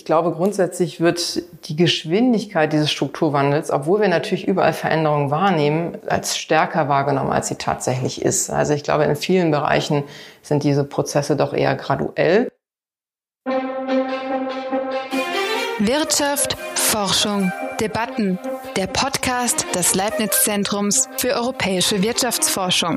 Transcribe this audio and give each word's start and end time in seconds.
ich 0.00 0.06
glaube, 0.06 0.32
grundsätzlich 0.32 1.02
wird 1.02 1.42
die 1.68 1.76
Geschwindigkeit 1.76 2.72
dieses 2.72 2.90
Strukturwandels, 2.90 3.70
obwohl 3.70 4.00
wir 4.00 4.08
natürlich 4.08 4.48
überall 4.48 4.72
Veränderungen 4.72 5.30
wahrnehmen, 5.30 5.98
als 6.06 6.38
stärker 6.38 6.88
wahrgenommen, 6.88 7.30
als 7.30 7.48
sie 7.48 7.56
tatsächlich 7.56 8.22
ist. 8.22 8.48
Also 8.48 8.72
ich 8.72 8.82
glaube, 8.82 9.04
in 9.04 9.14
vielen 9.14 9.50
Bereichen 9.50 10.04
sind 10.40 10.62
diese 10.62 10.84
Prozesse 10.84 11.36
doch 11.36 11.52
eher 11.52 11.74
graduell. 11.74 12.50
Wirtschaft, 15.80 16.56
Forschung, 16.76 17.52
Debatten. 17.78 18.38
Der 18.76 18.86
Podcast 18.86 19.66
des 19.74 19.94
Leibniz-Zentrums 19.94 21.10
für 21.18 21.34
europäische 21.34 22.02
Wirtschaftsforschung. 22.02 22.96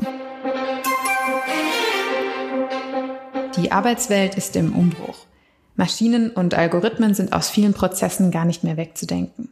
Die 3.58 3.70
Arbeitswelt 3.70 4.36
ist 4.36 4.56
im 4.56 4.74
Umbruch. 4.74 5.26
Maschinen 5.76 6.30
und 6.30 6.54
Algorithmen 6.54 7.14
sind 7.14 7.32
aus 7.32 7.50
vielen 7.50 7.74
Prozessen 7.74 8.30
gar 8.30 8.44
nicht 8.44 8.64
mehr 8.64 8.76
wegzudenken. 8.76 9.50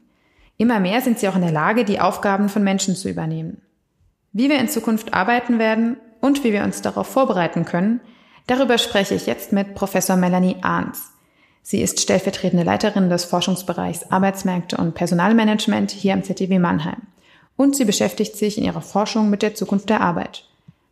Immer 0.56 0.80
mehr 0.80 1.01
sind 1.01 1.19
sie 1.19 1.28
auch 1.28 1.34
in 1.34 1.42
der 1.42 1.51
Lage, 1.51 1.84
die 1.84 2.01
Aufgaben 2.01 2.48
von 2.48 2.62
Menschen 2.62 2.95
zu 2.95 3.09
übernehmen. 3.09 3.60
Wie 4.33 4.48
wir 4.48 4.59
in 4.59 4.69
Zukunft 4.69 5.12
arbeiten 5.12 5.59
werden 5.59 5.97
und 6.20 6.45
wie 6.45 6.52
wir 6.52 6.62
uns 6.62 6.83
darauf 6.83 7.09
vorbereiten 7.09 7.64
können, 7.64 8.00
darüber 8.47 8.78
spreche 8.78 9.14
ich 9.14 9.27
jetzt 9.27 9.52
mit 9.52 9.74
Professor 9.74 10.16
Melanie 10.16 10.56
Ahns. 10.62 11.11
Sie 11.62 11.80
ist 11.80 12.00
stellvertretende 12.00 12.64
Leiterin 12.64 13.09
des 13.09 13.25
Forschungsbereichs 13.25 14.11
Arbeitsmärkte 14.11 14.77
und 14.77 14.95
Personalmanagement 14.95 15.91
hier 15.91 16.14
am 16.14 16.23
ZDW 16.23 16.59
Mannheim. 16.59 17.02
Und 17.56 17.77
sie 17.77 17.84
beschäftigt 17.84 18.36
sich 18.36 18.59
in 18.59 18.64
ihrer 18.64 18.80
Forschung 18.80 19.30
mit 19.30 19.42
der 19.42 19.55
Zukunft 19.55 19.89
der 19.91 20.00
Arbeit. 20.00 20.45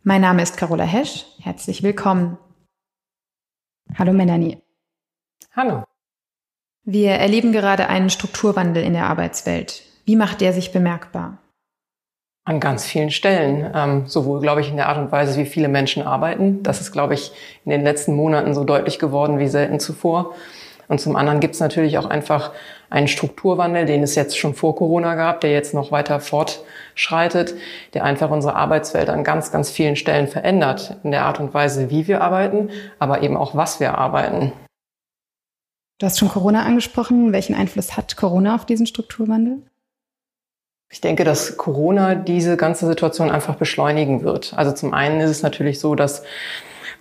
Mein 0.05 0.21
Name 0.21 0.43
ist 0.43 0.57
Carola 0.57 0.85
Hesch. 0.85 1.27
Herzlich 1.41 1.83
willkommen. 1.83 2.39
Hallo 3.99 4.13
Melanie. 4.13 4.59
Hallo. 5.53 5.83
Wir 6.85 7.11
erleben 7.11 7.51
gerade 7.53 7.89
einen 7.89 8.09
Strukturwandel 8.09 8.85
in 8.85 8.93
der 8.93 9.07
Arbeitswelt. 9.07 9.83
Wie 10.05 10.15
macht 10.15 10.41
der 10.41 10.53
sich 10.53 10.73
bemerkbar? 10.73 11.39
An 12.45 12.61
ganz 12.61 12.87
vielen 12.87 13.11
Stellen. 13.11 13.71
Ähm, 13.75 14.07
sowohl, 14.07 14.41
glaube 14.41 14.61
ich, 14.61 14.71
in 14.71 14.77
der 14.77 14.89
Art 14.89 14.99
und 14.99 15.11
Weise, 15.11 15.39
wie 15.39 15.47
viele 15.47 15.69
Menschen 15.69 16.05
arbeiten. 16.05 16.63
Das 16.63 16.81
ist, 16.81 16.93
glaube 16.93 17.15
ich, 17.15 17.33
in 17.65 17.71
den 17.71 17.83
letzten 17.83 18.15
Monaten 18.15 18.55
so 18.55 18.63
deutlich 18.65 18.99
geworden 18.99 19.39
wie 19.39 19.49
selten 19.49 19.81
zuvor. 19.81 20.35
Und 20.87 21.01
zum 21.01 21.17
anderen 21.17 21.41
gibt 21.41 21.55
es 21.55 21.61
natürlich 21.61 21.99
auch 21.99 22.07
einfach 22.07 22.53
einen 22.89 23.09
Strukturwandel, 23.09 23.87
den 23.87 24.03
es 24.03 24.15
jetzt 24.15 24.39
schon 24.39 24.55
vor 24.55 24.77
Corona 24.77 25.17
gab, 25.17 25.41
der 25.41 25.53
jetzt 25.53 25.75
noch 25.75 25.93
weiter 25.93 26.21
fortschreitet, 26.21 27.55
der 27.95 28.05
einfach 28.05 28.31
unsere 28.31 28.55
Arbeitswelt 28.55 29.09
an 29.09 29.25
ganz, 29.25 29.53
ganz 29.53 29.71
vielen 29.71 29.97
Stellen 29.97 30.29
verändert. 30.29 30.97
In 31.03 31.11
der 31.11 31.25
Art 31.25 31.41
und 31.41 31.53
Weise, 31.55 31.91
wie 31.91 32.07
wir 32.07 32.23
arbeiten, 32.23 32.71
aber 32.99 33.23
eben 33.23 33.37
auch, 33.37 33.55
was 33.55 33.79
wir 33.81 33.99
arbeiten. 33.99 34.53
Du 36.01 36.07
hast 36.07 36.19
schon 36.19 36.31
Corona 36.31 36.63
angesprochen. 36.63 37.33
Welchen 37.35 37.55
Einfluss 37.55 37.95
hat 37.95 38.17
Corona 38.17 38.55
auf 38.55 38.65
diesen 38.65 38.87
Strukturwandel? 38.87 39.59
Ich 40.89 41.03
denke, 41.03 41.25
dass 41.25 41.59
Corona 41.59 42.15
diese 42.15 42.57
ganze 42.57 42.87
Situation 42.87 43.31
einfach 43.31 43.57
beschleunigen 43.57 44.25
wird. 44.25 44.55
Also 44.57 44.73
zum 44.73 44.95
einen 44.95 45.21
ist 45.21 45.31
es 45.31 45.43
natürlich 45.43 45.79
so, 45.79 45.95
dass 45.95 46.23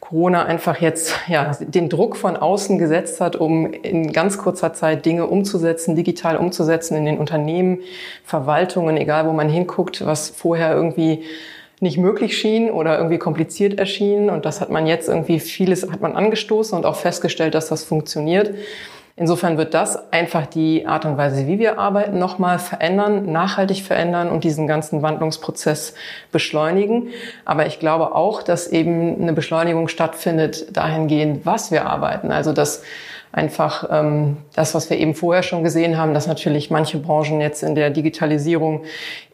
Corona 0.01 0.43
einfach 0.43 0.81
jetzt 0.81 1.13
ja, 1.29 1.55
den 1.61 1.87
Druck 1.87 2.17
von 2.17 2.35
außen 2.35 2.77
gesetzt 2.77 3.21
hat, 3.21 3.37
um 3.37 3.71
in 3.71 4.11
ganz 4.11 4.37
kurzer 4.37 4.73
Zeit 4.73 5.05
Dinge 5.05 5.27
umzusetzen, 5.27 5.95
digital 5.95 6.35
umzusetzen 6.35 6.97
in 6.97 7.05
den 7.05 7.19
Unternehmen, 7.19 7.79
Verwaltungen, 8.25 8.97
egal 8.97 9.25
wo 9.27 9.31
man 9.31 9.47
hinguckt, 9.47 10.05
was 10.05 10.29
vorher 10.29 10.73
irgendwie 10.73 11.23
nicht 11.79 11.97
möglich 11.97 12.37
schien 12.37 12.69
oder 12.69 12.97
irgendwie 12.97 13.17
kompliziert 13.17 13.79
erschien. 13.79 14.29
Und 14.29 14.45
das 14.45 14.61
hat 14.61 14.69
man 14.69 14.87
jetzt 14.87 15.07
irgendwie 15.07 15.39
vieles 15.39 15.89
hat 15.89 16.01
man 16.01 16.15
angestoßen 16.15 16.77
und 16.77 16.85
auch 16.85 16.95
festgestellt, 16.95 17.55
dass 17.55 17.69
das 17.69 17.83
funktioniert. 17.83 18.53
Insofern 19.19 19.57
wird 19.57 19.73
das 19.73 20.13
einfach 20.13 20.45
die 20.45 20.87
Art 20.87 21.03
und 21.03 21.17
Weise, 21.17 21.45
wie 21.45 21.59
wir 21.59 21.77
arbeiten, 21.77 22.19
nochmal 22.19 22.57
verändern, 22.57 23.29
nachhaltig 23.29 23.83
verändern 23.83 24.29
und 24.29 24.45
diesen 24.45 24.65
ganzen 24.65 25.01
Wandlungsprozess 25.01 25.93
beschleunigen. 26.31 27.09
Aber 27.43 27.65
ich 27.65 27.79
glaube 27.79 28.15
auch, 28.15 28.41
dass 28.43 28.67
eben 28.67 29.21
eine 29.21 29.33
Beschleunigung 29.33 29.89
stattfindet 29.89 30.77
dahingehend, 30.77 31.45
was 31.45 31.69
wir 31.69 31.85
arbeiten. 31.85 32.31
Also 32.31 32.53
dass 32.53 32.81
einfach 33.31 33.87
ähm, 33.91 34.37
das, 34.55 34.73
was 34.73 34.89
wir 34.89 34.97
eben 34.97 35.13
vorher 35.13 35.43
schon 35.43 35.63
gesehen 35.63 35.97
haben, 35.97 36.13
dass 36.13 36.25
natürlich 36.25 36.71
manche 36.71 36.97
Branchen 36.97 37.41
jetzt 37.41 37.61
in 37.61 37.75
der 37.75 37.91
Digitalisierung 37.91 38.83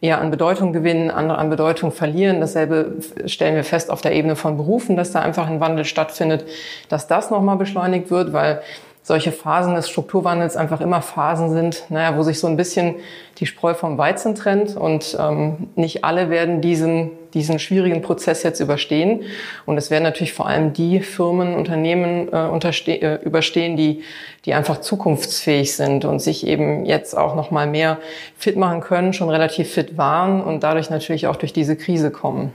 eher 0.00 0.20
an 0.20 0.30
Bedeutung 0.30 0.72
gewinnen, 0.72 1.10
andere 1.10 1.38
an 1.38 1.48
Bedeutung 1.48 1.92
verlieren. 1.92 2.40
Dasselbe 2.40 2.96
stellen 3.24 3.54
wir 3.54 3.64
fest 3.64 3.90
auf 3.90 4.02
der 4.02 4.12
Ebene 4.12 4.36
von 4.36 4.56
Berufen, 4.56 4.96
dass 4.96 5.12
da 5.12 5.20
einfach 5.20 5.48
ein 5.48 5.60
Wandel 5.60 5.84
stattfindet, 5.86 6.44
dass 6.88 7.06
das 7.06 7.30
nochmal 7.30 7.56
beschleunigt 7.56 8.10
wird, 8.10 8.32
weil 8.32 8.60
solche 9.06 9.30
Phasen 9.30 9.76
des 9.76 9.88
Strukturwandels 9.88 10.56
einfach 10.56 10.80
immer 10.80 11.00
Phasen 11.00 11.50
sind, 11.50 11.84
naja, 11.90 12.16
wo 12.16 12.24
sich 12.24 12.40
so 12.40 12.48
ein 12.48 12.56
bisschen 12.56 12.96
die 13.38 13.46
Spreu 13.46 13.72
vom 13.72 13.98
Weizen 13.98 14.34
trennt 14.34 14.76
und 14.76 15.16
ähm, 15.20 15.68
nicht 15.76 16.02
alle 16.02 16.28
werden 16.28 16.60
diesen, 16.60 17.12
diesen 17.32 17.60
schwierigen 17.60 18.02
Prozess 18.02 18.42
jetzt 18.42 18.58
überstehen. 18.58 19.22
Und 19.64 19.78
es 19.78 19.92
werden 19.92 20.02
natürlich 20.02 20.32
vor 20.32 20.48
allem 20.48 20.72
die 20.72 20.98
Firmen, 20.98 21.54
Unternehmen 21.54 22.32
äh, 22.32 22.48
äh, 22.48 23.24
überstehen, 23.24 23.76
die, 23.76 24.02
die 24.44 24.54
einfach 24.54 24.80
zukunftsfähig 24.80 25.76
sind 25.76 26.04
und 26.04 26.18
sich 26.18 26.44
eben 26.44 26.84
jetzt 26.84 27.16
auch 27.16 27.36
noch 27.36 27.52
mal 27.52 27.68
mehr 27.68 27.98
fit 28.36 28.56
machen 28.56 28.80
können, 28.80 29.12
schon 29.12 29.30
relativ 29.30 29.70
fit 29.70 29.96
waren 29.96 30.42
und 30.42 30.64
dadurch 30.64 30.90
natürlich 30.90 31.28
auch 31.28 31.36
durch 31.36 31.52
diese 31.52 31.76
Krise 31.76 32.10
kommen. 32.10 32.52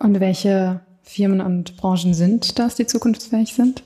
Und 0.00 0.18
welche 0.18 0.80
Firmen 1.04 1.40
und 1.40 1.76
Branchen 1.76 2.12
sind 2.12 2.58
das, 2.58 2.74
die 2.74 2.86
zukunftsfähig 2.86 3.54
sind? 3.54 3.84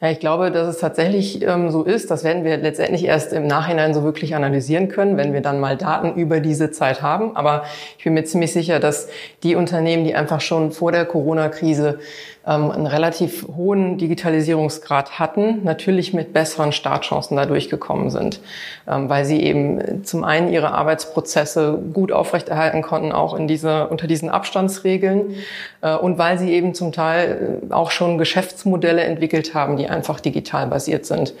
Ja, 0.00 0.10
ich 0.10 0.20
glaube, 0.20 0.50
dass 0.52 0.68
es 0.68 0.78
tatsächlich 0.78 1.42
ähm, 1.42 1.70
so 1.70 1.82
ist. 1.82 2.10
Das 2.10 2.22
werden 2.22 2.44
wir 2.44 2.56
letztendlich 2.58 3.04
erst 3.04 3.32
im 3.32 3.46
Nachhinein 3.46 3.94
so 3.94 4.04
wirklich 4.04 4.34
analysieren 4.36 4.88
können, 4.88 5.16
wenn 5.16 5.32
wir 5.32 5.40
dann 5.40 5.58
mal 5.58 5.76
Daten 5.76 6.14
über 6.14 6.40
diese 6.40 6.70
Zeit 6.70 7.02
haben. 7.02 7.34
Aber 7.34 7.64
ich 7.98 8.04
bin 8.04 8.14
mir 8.14 8.24
ziemlich 8.24 8.52
sicher, 8.52 8.78
dass 8.78 9.08
die 9.42 9.56
Unternehmen, 9.56 10.04
die 10.04 10.14
einfach 10.14 10.40
schon 10.40 10.70
vor 10.70 10.92
der 10.92 11.04
Corona-Krise 11.04 11.98
ähm, 12.46 12.70
einen 12.70 12.86
relativ 12.86 13.46
hohen 13.56 13.98
Digitalisierungsgrad 13.98 15.18
hatten, 15.18 15.64
natürlich 15.64 16.14
mit 16.14 16.32
besseren 16.32 16.72
Startchancen 16.72 17.36
da 17.36 17.46
durchgekommen 17.46 18.10
sind, 18.10 18.40
ähm, 18.88 19.08
weil 19.08 19.24
sie 19.24 19.42
eben 19.42 20.04
zum 20.04 20.24
einen 20.24 20.52
ihre 20.52 20.72
Arbeitsprozesse 20.72 21.78
gut 21.92 22.12
aufrechterhalten 22.12 22.82
konnten, 22.82 23.12
auch 23.12 23.34
in 23.34 23.48
dieser, 23.48 23.90
unter 23.90 24.06
diesen 24.06 24.30
Abstandsregeln, 24.30 25.34
äh, 25.80 25.96
und 25.96 26.18
weil 26.18 26.38
sie 26.38 26.52
eben 26.52 26.74
zum 26.74 26.92
Teil 26.92 27.60
äh, 27.70 27.72
auch 27.74 27.90
schon 27.90 28.18
Geschäftsmodelle 28.18 29.02
entwickelt 29.02 29.54
haben, 29.54 29.76
die 29.76 29.88
einfach 29.88 30.20
digital 30.20 30.68
basiert 30.68 31.06
sind. 31.06 31.34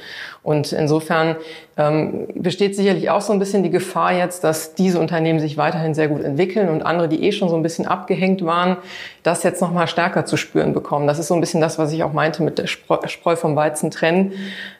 Und 0.46 0.72
insofern 0.72 1.34
ähm, 1.76 2.28
besteht 2.36 2.76
sicherlich 2.76 3.10
auch 3.10 3.20
so 3.20 3.32
ein 3.32 3.40
bisschen 3.40 3.64
die 3.64 3.70
Gefahr 3.70 4.12
jetzt, 4.12 4.44
dass 4.44 4.76
diese 4.76 5.00
Unternehmen 5.00 5.40
sich 5.40 5.56
weiterhin 5.56 5.92
sehr 5.92 6.06
gut 6.06 6.22
entwickeln 6.22 6.68
und 6.68 6.82
andere, 6.82 7.08
die 7.08 7.24
eh 7.24 7.32
schon 7.32 7.48
so 7.48 7.56
ein 7.56 7.64
bisschen 7.64 7.84
abgehängt 7.84 8.44
waren, 8.44 8.76
das 9.24 9.42
jetzt 9.42 9.60
noch 9.60 9.72
mal 9.72 9.88
stärker 9.88 10.24
zu 10.24 10.36
spüren 10.36 10.72
bekommen. 10.72 11.08
Das 11.08 11.18
ist 11.18 11.26
so 11.26 11.34
ein 11.34 11.40
bisschen 11.40 11.60
das, 11.60 11.80
was 11.80 11.92
ich 11.92 12.04
auch 12.04 12.12
meinte 12.12 12.44
mit 12.44 12.58
der 12.58 12.68
Spreu 12.68 13.34
vom 13.34 13.56
Weizen 13.56 13.90
trennen, 13.90 14.34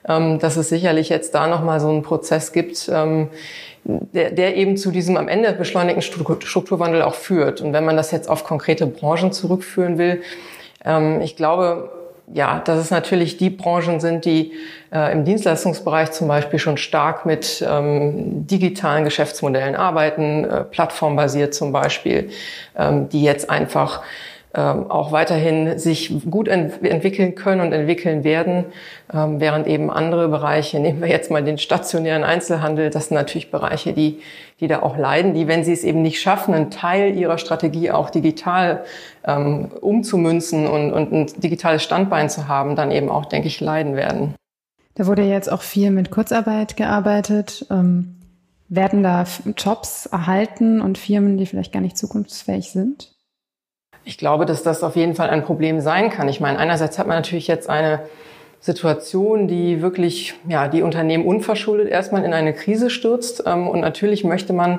ähm, 0.09 0.39
dass 0.39 0.57
es 0.57 0.69
sicherlich 0.69 1.09
jetzt 1.09 1.35
da 1.35 1.49
noch 1.49 1.65
mal 1.65 1.81
so 1.81 1.89
einen 1.89 2.03
Prozess 2.03 2.53
gibt, 2.53 2.89
ähm, 2.89 3.27
der, 3.83 4.31
der 4.31 4.55
eben 4.55 4.77
zu 4.77 4.93
diesem 4.93 5.17
am 5.17 5.27
Ende 5.27 5.53
beschleunigten 5.53 6.03
Strukturwandel 6.03 7.03
auch 7.03 7.15
führt. 7.15 7.61
Und 7.61 7.73
wenn 7.73 7.85
man 7.85 7.97
das 7.97 8.13
jetzt 8.13 8.31
auf 8.31 8.45
konkrete 8.45 8.87
Branchen 8.87 9.33
zurückführen 9.33 9.99
will, 9.99 10.23
ähm, 10.85 11.21
ich 11.23 11.35
glaube, 11.35 11.91
ja, 12.33 12.61
dass 12.61 12.79
es 12.79 12.91
natürlich 12.91 13.37
die 13.37 13.51
Branchen 13.51 14.01
sind, 14.01 14.25
die 14.25 14.53
äh, 14.93 15.13
im 15.13 15.25
Dienstleistungsbereich 15.25 16.11
zum 16.13 16.29
Beispiel 16.29 16.59
schon 16.59 16.77
stark 16.77 17.25
mit 17.25 17.65
ähm, 17.67 18.47
digitalen 18.47 19.05
Geschäftsmodellen 19.05 19.77
arbeiten, 19.77 20.45
äh, 20.45 20.65
plattformbasiert 20.65 21.55
zum 21.55 21.73
Beispiel, 21.73 22.31
ähm, 22.77 23.09
die 23.09 23.23
jetzt 23.23 23.49
einfach 23.49 24.03
auch 24.61 25.13
weiterhin 25.13 25.79
sich 25.79 26.31
gut 26.31 26.49
ent 26.49 26.83
entwickeln 26.83 27.35
können 27.35 27.61
und 27.61 27.73
entwickeln 27.73 28.25
werden, 28.25 28.65
ähm, 29.13 29.41
während 29.41 29.67
eben 29.67 29.91
andere 29.91 30.29
Bereiche, 30.29 30.81
nehmen 30.81 31.01
wir 31.01 31.09
jetzt 31.09 31.31
mal 31.31 31.45
den 31.45 31.59
stationären 31.59 32.25
Einzelhandel, 32.25 32.91
das 32.91 33.09
sind 33.09 33.17
natürlich 33.17 33.51
Bereiche, 33.51 33.93
die, 33.93 34.21
die 34.61 34.67
da 34.67 34.83
auch 34.83 34.97
leiden, 34.97 35.35
die, 35.35 35.47
wenn 35.47 35.65
sie 35.65 35.73
es 35.73 35.85
eben 35.85 36.03
nicht 36.03 36.21
schaffen, 36.21 36.55
einen 36.55 36.71
Teil 36.71 37.17
ihrer 37.17 37.39
Strategie 37.39 37.91
auch 37.91 38.11
digital 38.11 38.85
ähm, 39.27 39.71
umzumünzen 39.81 40.67
und, 40.67 40.93
und 40.93 41.13
ein 41.13 41.27
digitales 41.37 41.83
Standbein 41.83 42.31
zu 42.31 42.49
haben, 42.49 42.77
dann 42.77 42.91
eben 42.91 43.11
auch, 43.11 43.27
denke 43.27 43.49
ich, 43.49 43.61
leiden 43.61 43.97
werden. 43.97 44.35
Da 44.95 45.07
wurde 45.07 45.23
jetzt 45.23 45.53
auch 45.53 45.63
viel 45.63 45.91
mit 45.91 46.11
Kurzarbeit 46.11 46.77
gearbeitet. 46.77 47.67
Ähm, 47.71 48.17
werden 48.69 49.03
da 49.03 49.25
Jobs 49.57 50.07
erhalten 50.07 50.81
und 50.81 50.99
Firmen, 50.99 51.37
die 51.37 51.47
vielleicht 51.47 51.73
gar 51.73 51.81
nicht 51.81 51.97
zukunftsfähig 51.97 52.71
sind? 52.71 53.16
Ich 54.09 54.19
glaube, 54.19 54.47
dass 54.47 54.63
das 54.63 54.85
auf 54.85 54.95
jeden 54.95 55.17
Fall 55.17 55.31
ein 55.31 55.43
Problem 55.43 55.81
sein 55.81 56.11
kann. 56.11 56.29
Ich 56.29 56.41
meine, 56.41 56.61
einerseits 56.61 56.97
hat 56.97 57.09
man 57.09 57.17
natürlich 57.17 57.49
jetzt 57.49 57.69
eine 57.69 58.03
Situation, 58.61 59.49
die 59.49 59.83
wirklich 59.83 60.35
ja, 60.49 60.69
die 60.69 60.83
Unternehmen 60.83 61.27
unverschuldet 61.27 61.89
erstmal 61.89 62.25
in 62.25 62.33
eine 62.33 62.55
Krise 62.55 62.89
stürzt. 62.89 63.43
Ähm, 63.47 63.67
und 63.67 63.81
natürlich 63.81 64.23
möchte 64.23 64.53
man 64.53 64.79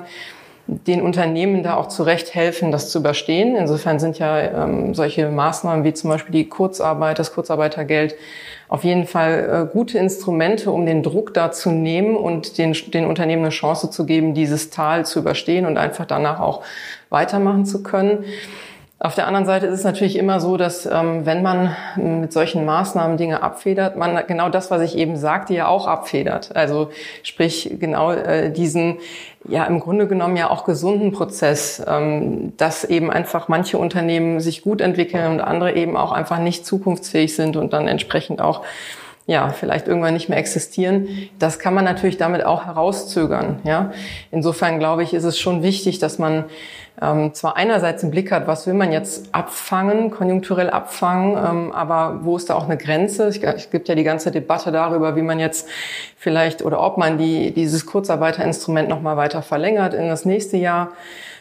den 0.66 1.02
Unternehmen 1.02 1.62
da 1.62 1.76
auch 1.76 1.88
zurecht 1.88 2.34
helfen, 2.34 2.72
das 2.72 2.90
zu 2.90 3.00
überstehen. 3.00 3.54
Insofern 3.54 3.98
sind 3.98 4.18
ja 4.18 4.64
ähm, 4.64 4.94
solche 4.94 5.28
Maßnahmen 5.28 5.84
wie 5.84 5.92
zum 5.92 6.08
Beispiel 6.08 6.32
die 6.32 6.48
Kurzarbeit, 6.48 7.18
das 7.18 7.34
Kurzarbeitergeld 7.34 8.14
auf 8.68 8.82
jeden 8.82 9.06
Fall 9.06 9.68
äh, 9.68 9.72
gute 9.72 9.98
Instrumente, 9.98 10.70
um 10.70 10.86
den 10.86 11.02
Druck 11.02 11.34
da 11.34 11.52
zu 11.52 11.70
nehmen 11.70 12.16
und 12.16 12.56
den, 12.56 12.74
den 12.94 13.04
Unternehmen 13.04 13.42
eine 13.42 13.50
Chance 13.50 13.90
zu 13.90 14.06
geben, 14.06 14.32
dieses 14.32 14.70
Tal 14.70 15.04
zu 15.04 15.18
überstehen 15.18 15.66
und 15.66 15.76
einfach 15.76 16.06
danach 16.06 16.40
auch 16.40 16.62
weitermachen 17.10 17.66
zu 17.66 17.82
können. 17.82 18.24
Auf 19.00 19.14
der 19.14 19.28
anderen 19.28 19.46
Seite 19.46 19.66
ist 19.66 19.78
es 19.78 19.84
natürlich 19.84 20.16
immer 20.16 20.40
so, 20.40 20.56
dass 20.56 20.84
ähm, 20.84 21.24
wenn 21.24 21.40
man 21.40 21.76
mit 21.94 22.32
solchen 22.32 22.64
Maßnahmen 22.64 23.16
Dinge 23.16 23.44
abfedert, 23.44 23.96
man 23.96 24.20
genau 24.26 24.48
das, 24.48 24.72
was 24.72 24.82
ich 24.82 24.96
eben 24.96 25.16
sagte, 25.16 25.54
ja 25.54 25.68
auch 25.68 25.86
abfedert. 25.86 26.56
Also 26.56 26.90
sprich 27.22 27.76
genau 27.78 28.10
äh, 28.10 28.50
diesen 28.50 28.98
ja 29.46 29.64
im 29.66 29.78
Grunde 29.78 30.08
genommen 30.08 30.36
ja 30.36 30.50
auch 30.50 30.64
gesunden 30.64 31.12
Prozess, 31.12 31.80
ähm, 31.86 32.56
dass 32.56 32.82
eben 32.82 33.12
einfach 33.12 33.46
manche 33.46 33.78
Unternehmen 33.78 34.40
sich 34.40 34.62
gut 34.62 34.80
entwickeln 34.80 35.30
und 35.30 35.40
andere 35.40 35.76
eben 35.76 35.96
auch 35.96 36.10
einfach 36.10 36.40
nicht 36.40 36.66
zukunftsfähig 36.66 37.36
sind 37.36 37.56
und 37.56 37.72
dann 37.72 37.86
entsprechend 37.86 38.40
auch 38.40 38.64
ja, 39.28 39.50
vielleicht 39.50 39.86
irgendwann 39.86 40.14
nicht 40.14 40.30
mehr 40.30 40.38
existieren. 40.38 41.06
Das 41.38 41.58
kann 41.58 41.74
man 41.74 41.84
natürlich 41.84 42.16
damit 42.16 42.46
auch 42.46 42.64
herauszögern. 42.64 43.60
Ja, 43.62 43.92
insofern 44.30 44.78
glaube 44.78 45.02
ich, 45.02 45.12
ist 45.12 45.24
es 45.24 45.38
schon 45.38 45.62
wichtig, 45.62 45.98
dass 45.98 46.18
man 46.18 46.46
ähm, 47.02 47.34
zwar 47.34 47.54
einerseits 47.58 48.02
im 48.02 48.10
Blick 48.10 48.32
hat, 48.32 48.46
was 48.46 48.66
will 48.66 48.72
man 48.72 48.90
jetzt 48.90 49.28
abfangen, 49.32 50.10
konjunkturell 50.10 50.70
abfangen, 50.70 51.36
ähm, 51.36 51.72
aber 51.72 52.20
wo 52.22 52.38
ist 52.38 52.48
da 52.48 52.54
auch 52.54 52.64
eine 52.64 52.78
Grenze? 52.78 53.26
Es 53.26 53.70
gibt 53.70 53.88
ja 53.88 53.94
die 53.94 54.02
ganze 54.02 54.30
Debatte 54.30 54.72
darüber, 54.72 55.14
wie 55.14 55.20
man 55.20 55.38
jetzt 55.38 55.68
vielleicht 56.16 56.64
oder 56.64 56.80
ob 56.80 56.96
man 56.96 57.18
die, 57.18 57.52
dieses 57.52 57.84
Kurzarbeiterinstrument 57.84 58.88
noch 58.88 59.02
mal 59.02 59.18
weiter 59.18 59.42
verlängert 59.42 59.92
in 59.92 60.08
das 60.08 60.24
nächste 60.24 60.56
Jahr. 60.56 60.92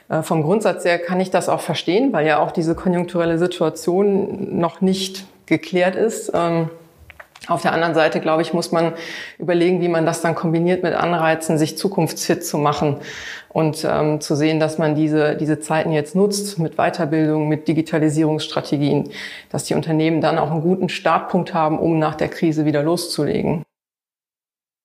Äh, 0.10 0.24
vom 0.24 0.44
Grundsatz 0.44 0.84
her 0.84 1.00
kann 1.00 1.22
ich 1.22 1.32
das 1.32 1.48
auch 1.48 1.62
verstehen, 1.62 2.12
weil 2.12 2.28
ja 2.28 2.40
auch 2.40 2.52
diese 2.52 2.76
konjunkturelle 2.76 3.38
Situation 3.38 4.60
noch 4.60 4.82
nicht 4.82 5.26
geklärt 5.46 5.96
ist. 5.96 6.34
Ähm, 6.36 6.70
auf 7.48 7.62
der 7.62 7.74
anderen 7.74 7.94
Seite, 7.94 8.20
glaube 8.20 8.42
ich, 8.42 8.54
muss 8.54 8.72
man 8.72 8.94
überlegen, 9.40 9.82
wie 9.82 9.88
man 9.88 10.06
das 10.06 10.22
dann 10.22 10.36
kombiniert 10.36 10.84
mit 10.84 10.94
Anreizen, 10.94 11.58
sich 11.58 11.78
zukunftsfit 11.78 12.46
zu 12.46 12.58
machen 12.58 12.98
und 13.50 13.86
ähm, 13.90 14.22
zu 14.22 14.36
sehen, 14.36 14.60
dass 14.60 14.78
man 14.78 14.96
diese, 14.96 15.36
diese 15.36 15.60
Zeiten 15.60 15.92
jetzt 15.92 16.16
nutzt 16.16 16.60
mit 16.60 16.76
Weiterbildung, 16.76 17.48
mit 17.48 17.68
Digitalisierungsstrategien, 17.68 19.10
dass 19.50 19.64
die 19.64 19.74
Unternehmen 19.74 20.22
dann 20.22 20.38
auch 20.38 20.52
einen 20.52 20.62
guten 20.62 20.90
Startpunkt 20.90 21.54
haben, 21.54 21.80
um 21.80 22.00
nach 22.00 22.16
der 22.16 22.30
Krise 22.30 22.66
wieder 22.66 22.84
loszulegen. 22.84 23.64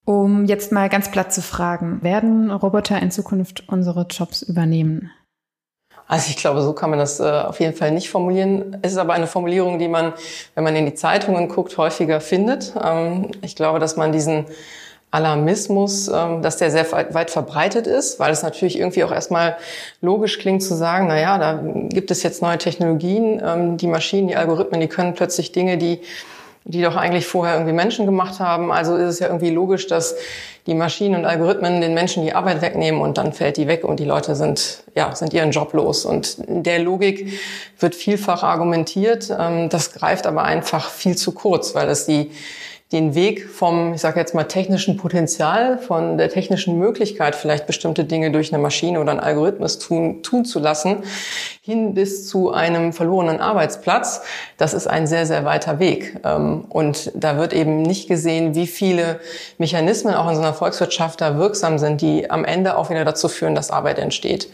Um 0.05 0.47
jetzt 0.47 0.73
mal 0.73 0.89
ganz 0.89 1.11
platt 1.11 1.33
zu 1.33 1.43
fragen, 1.43 2.03
werden 2.03 2.51
Roboter 2.51 3.01
in 3.01 3.11
Zukunft 3.11 3.69
unsere 3.69 4.07
Jobs 4.09 4.43
übernehmen? 4.43 5.11
Also 6.13 6.29
ich 6.29 6.37
glaube, 6.37 6.61
so 6.61 6.75
kann 6.75 6.91
man 6.91 6.99
das 6.99 7.21
äh, 7.21 7.23
auf 7.23 7.59
jeden 7.59 7.75
Fall 7.75 7.91
nicht 7.91 8.11
formulieren. 8.11 8.77
Es 8.83 8.93
ist 8.93 8.99
aber 8.99 9.15
eine 9.15 9.27
Formulierung, 9.27 9.79
die 9.79 9.89
man, 9.89 10.13
wenn 10.55 10.63
man 10.63 10.77
in 10.77 10.85
die 10.85 10.93
Zeitungen 10.93 11.49
guckt, 11.49 11.79
häufiger 11.79 12.21
findet. 12.21 12.75
Ähm, 12.85 13.31
ich 13.41 13.57
glaube, 13.57 13.79
dass 13.79 13.97
man 13.97 14.13
diesen 14.13 14.45
Alarmismus, 15.11 16.09
ähm, 16.09 16.43
dass 16.43 16.59
der 16.59 16.71
sehr 16.71 16.93
weit 16.93 17.31
verbreitet 17.31 17.87
ist, 17.87 18.21
weil 18.21 18.31
es 18.31 18.43
natürlich 18.43 18.79
irgendwie 18.79 19.05
auch 19.05 19.11
erstmal 19.11 19.57
logisch 20.03 20.39
klingt 20.39 20.63
zu 20.63 20.75
sagen, 20.75 21.07
na 21.09 21.19
ja, 21.19 21.39
da 21.39 21.63
gibt 21.89 22.11
es 22.11 22.23
jetzt 22.23 22.43
neue 22.43 22.59
Technologien, 22.59 23.41
ähm, 23.43 23.79
die 23.79 23.87
Maschinen, 23.87 24.29
die 24.29 24.37
Algorithmen, 24.37 24.83
die 24.83 24.89
können 24.89 25.15
plötzlich 25.15 25.53
Dinge, 25.53 25.79
die 25.79 26.03
die 26.65 26.83
doch 26.83 26.97
eigentlich 26.97 27.27
vorher 27.27 27.55
irgendwie 27.55 27.73
Menschen 27.73 28.07
gemacht 28.07 28.41
haben. 28.41 28.71
Also 28.71 28.97
ist 28.97 29.09
es 29.09 29.19
ja 29.19 29.27
irgendwie 29.27 29.51
logisch, 29.51 29.87
dass 29.87 30.15
die 30.67 30.75
Maschinen 30.75 31.17
und 31.17 31.25
Algorithmen 31.25 31.81
den 31.81 31.93
Menschen 31.93 32.23
die 32.23 32.35
Arbeit 32.35 32.63
wegnehmen 32.63 33.01
und 33.01 33.19
dann 33.19 33.33
fällt 33.33 33.57
die 33.57 33.67
weg 33.67 33.85
und 33.85 33.99
die 33.99 34.05
Leute 34.05 34.37
sind, 34.37 34.85
ja, 34.95 35.15
sind 35.15 35.33
ihren 35.33 35.51
Job 35.51 35.73
los. 35.73 36.05
Und 36.05 36.39
in 36.39 36.63
der 36.63 36.79
Logik 36.79 37.33
wird 37.81 37.95
vielfach 37.95 38.45
argumentiert. 38.45 39.35
Ähm, 39.37 39.69
das 39.69 39.93
greift 39.93 40.27
aber 40.27 40.45
einfach 40.45 40.89
viel 40.89 41.17
zu 41.17 41.33
kurz, 41.33 41.75
weil 41.75 41.89
es 41.89 42.07
die 42.07 42.31
den 42.93 43.15
Weg 43.15 43.49
vom, 43.49 43.95
ich 43.95 44.01
sage 44.03 44.21
jetzt 44.21 44.35
mal, 44.35 44.45
technischen 44.45 44.99
Potenzial, 44.99 45.79
von 45.79 46.19
der 46.19 46.29
technischen 46.29 46.79
Möglichkeit, 46.79 47.35
vielleicht 47.35 47.67
bestimmte 47.67 48.05
Dinge 48.05 48.31
durch 48.31 48.53
eine 48.53 48.63
Maschine 48.63 49.01
oder 49.01 49.13
einen 49.13 49.21
Algorithmus 49.21 49.79
tun, 49.79 50.23
tun 50.23 50.45
zu 50.45 50.59
lassen, 50.59 50.99
hin 51.63 51.95
bis 51.95 52.29
zu 52.29 52.53
einem 52.53 52.93
verlorenen 52.93 53.41
Arbeitsplatz, 53.41 54.23
das 54.59 54.75
ist 54.75 54.87
ein 54.87 55.07
sehr, 55.07 55.27
sehr 55.27 55.45
weiter 55.45 55.79
Weg. 55.79 56.21
Ähm, 56.25 56.65
und 56.69 57.11
da 57.15 57.39
wird 57.39 57.53
eben 57.53 57.83
nicht 57.83 58.09
gesehen, 58.09 58.55
wie 58.55 58.67
viele 58.67 59.21
Mechanismen 59.59 60.15
auch 60.15 60.29
in 60.29 60.35
so 60.35 60.43
einer 60.43 60.55
Volkswirtschaft 60.55 61.21
da 61.21 61.39
wirksam 61.39 61.79
sind, 61.79 62.01
die 62.01 62.31
am 62.31 62.45
Ende 62.45 62.77
auch 62.77 62.91
wieder 62.91 63.05
dazu 63.05 63.29
führen, 63.29 63.55
dass 63.55 63.71
Arbeit 63.71 63.99
entsteht. 63.99 64.49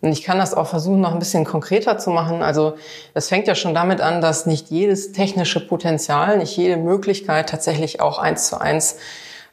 Und 0.00 0.12
ich 0.12 0.22
kann 0.22 0.38
das 0.38 0.54
auch 0.54 0.66
versuchen, 0.66 1.00
noch 1.00 1.12
ein 1.12 1.18
bisschen 1.18 1.44
konkreter 1.44 1.98
zu 1.98 2.10
machen. 2.10 2.42
Also 2.42 2.74
es 3.12 3.28
fängt 3.28 3.46
ja 3.46 3.54
schon 3.54 3.74
damit 3.74 4.00
an, 4.00 4.22
dass 4.22 4.46
nicht 4.46 4.70
jedes 4.70 5.12
technische 5.12 5.66
Potenzial, 5.66 6.38
nicht 6.38 6.56
jede 6.56 6.78
Möglichkeit 6.78 7.50
tatsächlich 7.50 8.00
auch 8.00 8.18
eins 8.18 8.48
zu 8.48 8.58
eins 8.58 8.96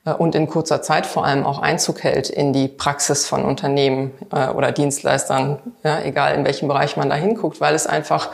äh, 0.06 0.14
und 0.14 0.36
in 0.36 0.48
kurzer 0.48 0.82
Zeit 0.82 1.06
vor 1.06 1.26
allem 1.26 1.46
auch 1.46 1.60
Einzug 1.60 2.04
hält 2.04 2.30
in 2.30 2.54
die 2.54 2.70
Praxis 2.70 3.28
von 3.28 3.44
Unternehmen 3.44 4.12
äh, 4.32 4.48
oder 4.48 4.72
Dienstleistern, 4.72 5.60
ja, 5.84 6.02
egal 6.02 6.36
in 6.36 6.46
welchem 6.46 6.70
Bereich 6.70 6.96
man 6.96 7.10
da 7.10 7.16
hinguckt, 7.16 7.60
weil 7.60 7.76
es 7.76 7.86
einfach 7.86 8.30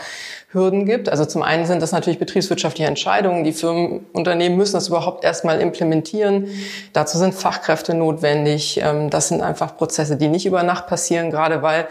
Hürden 0.54 0.86
gibt. 0.86 1.10
Also 1.10 1.26
zum 1.26 1.42
einen 1.44 1.66
sind 1.66 1.82
das 1.82 1.92
natürlich 1.92 2.20
betriebswirtschaftliche 2.20 2.88
Entscheidungen. 2.88 3.44
Die 3.44 3.54
Firmen, 3.54 4.06
Unternehmen 4.14 4.56
müssen 4.56 4.74
das 4.74 4.88
überhaupt 4.88 5.24
erstmal 5.24 5.60
implementieren. 5.60 6.48
Dazu 6.94 7.18
sind 7.18 7.34
Fachkräfte 7.34 7.94
notwendig. 7.94 8.80
Ähm, 8.84 9.10
das 9.10 9.28
sind 9.28 9.42
einfach 9.42 9.78
Prozesse, 9.78 10.16
die 10.16 10.28
nicht 10.28 10.46
über 10.46 10.64
Nacht 10.64 10.88
passieren, 10.88 11.32
gerade 11.32 11.62
weil 11.62 11.88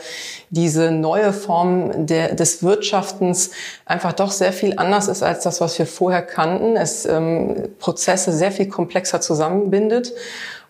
diese 0.50 0.90
neue 0.90 1.32
Form 1.32 2.06
der, 2.06 2.34
des 2.34 2.62
Wirtschaftens 2.62 3.50
einfach 3.84 4.12
doch 4.12 4.30
sehr 4.30 4.52
viel 4.52 4.74
anders 4.76 5.08
ist 5.08 5.22
als 5.22 5.42
das, 5.42 5.60
was 5.60 5.78
wir 5.78 5.86
vorher 5.86 6.22
kannten. 6.22 6.76
Es 6.76 7.04
ähm, 7.04 7.68
Prozesse 7.78 8.32
sehr 8.32 8.52
viel 8.52 8.68
komplexer 8.68 9.20
zusammenbindet. 9.20 10.12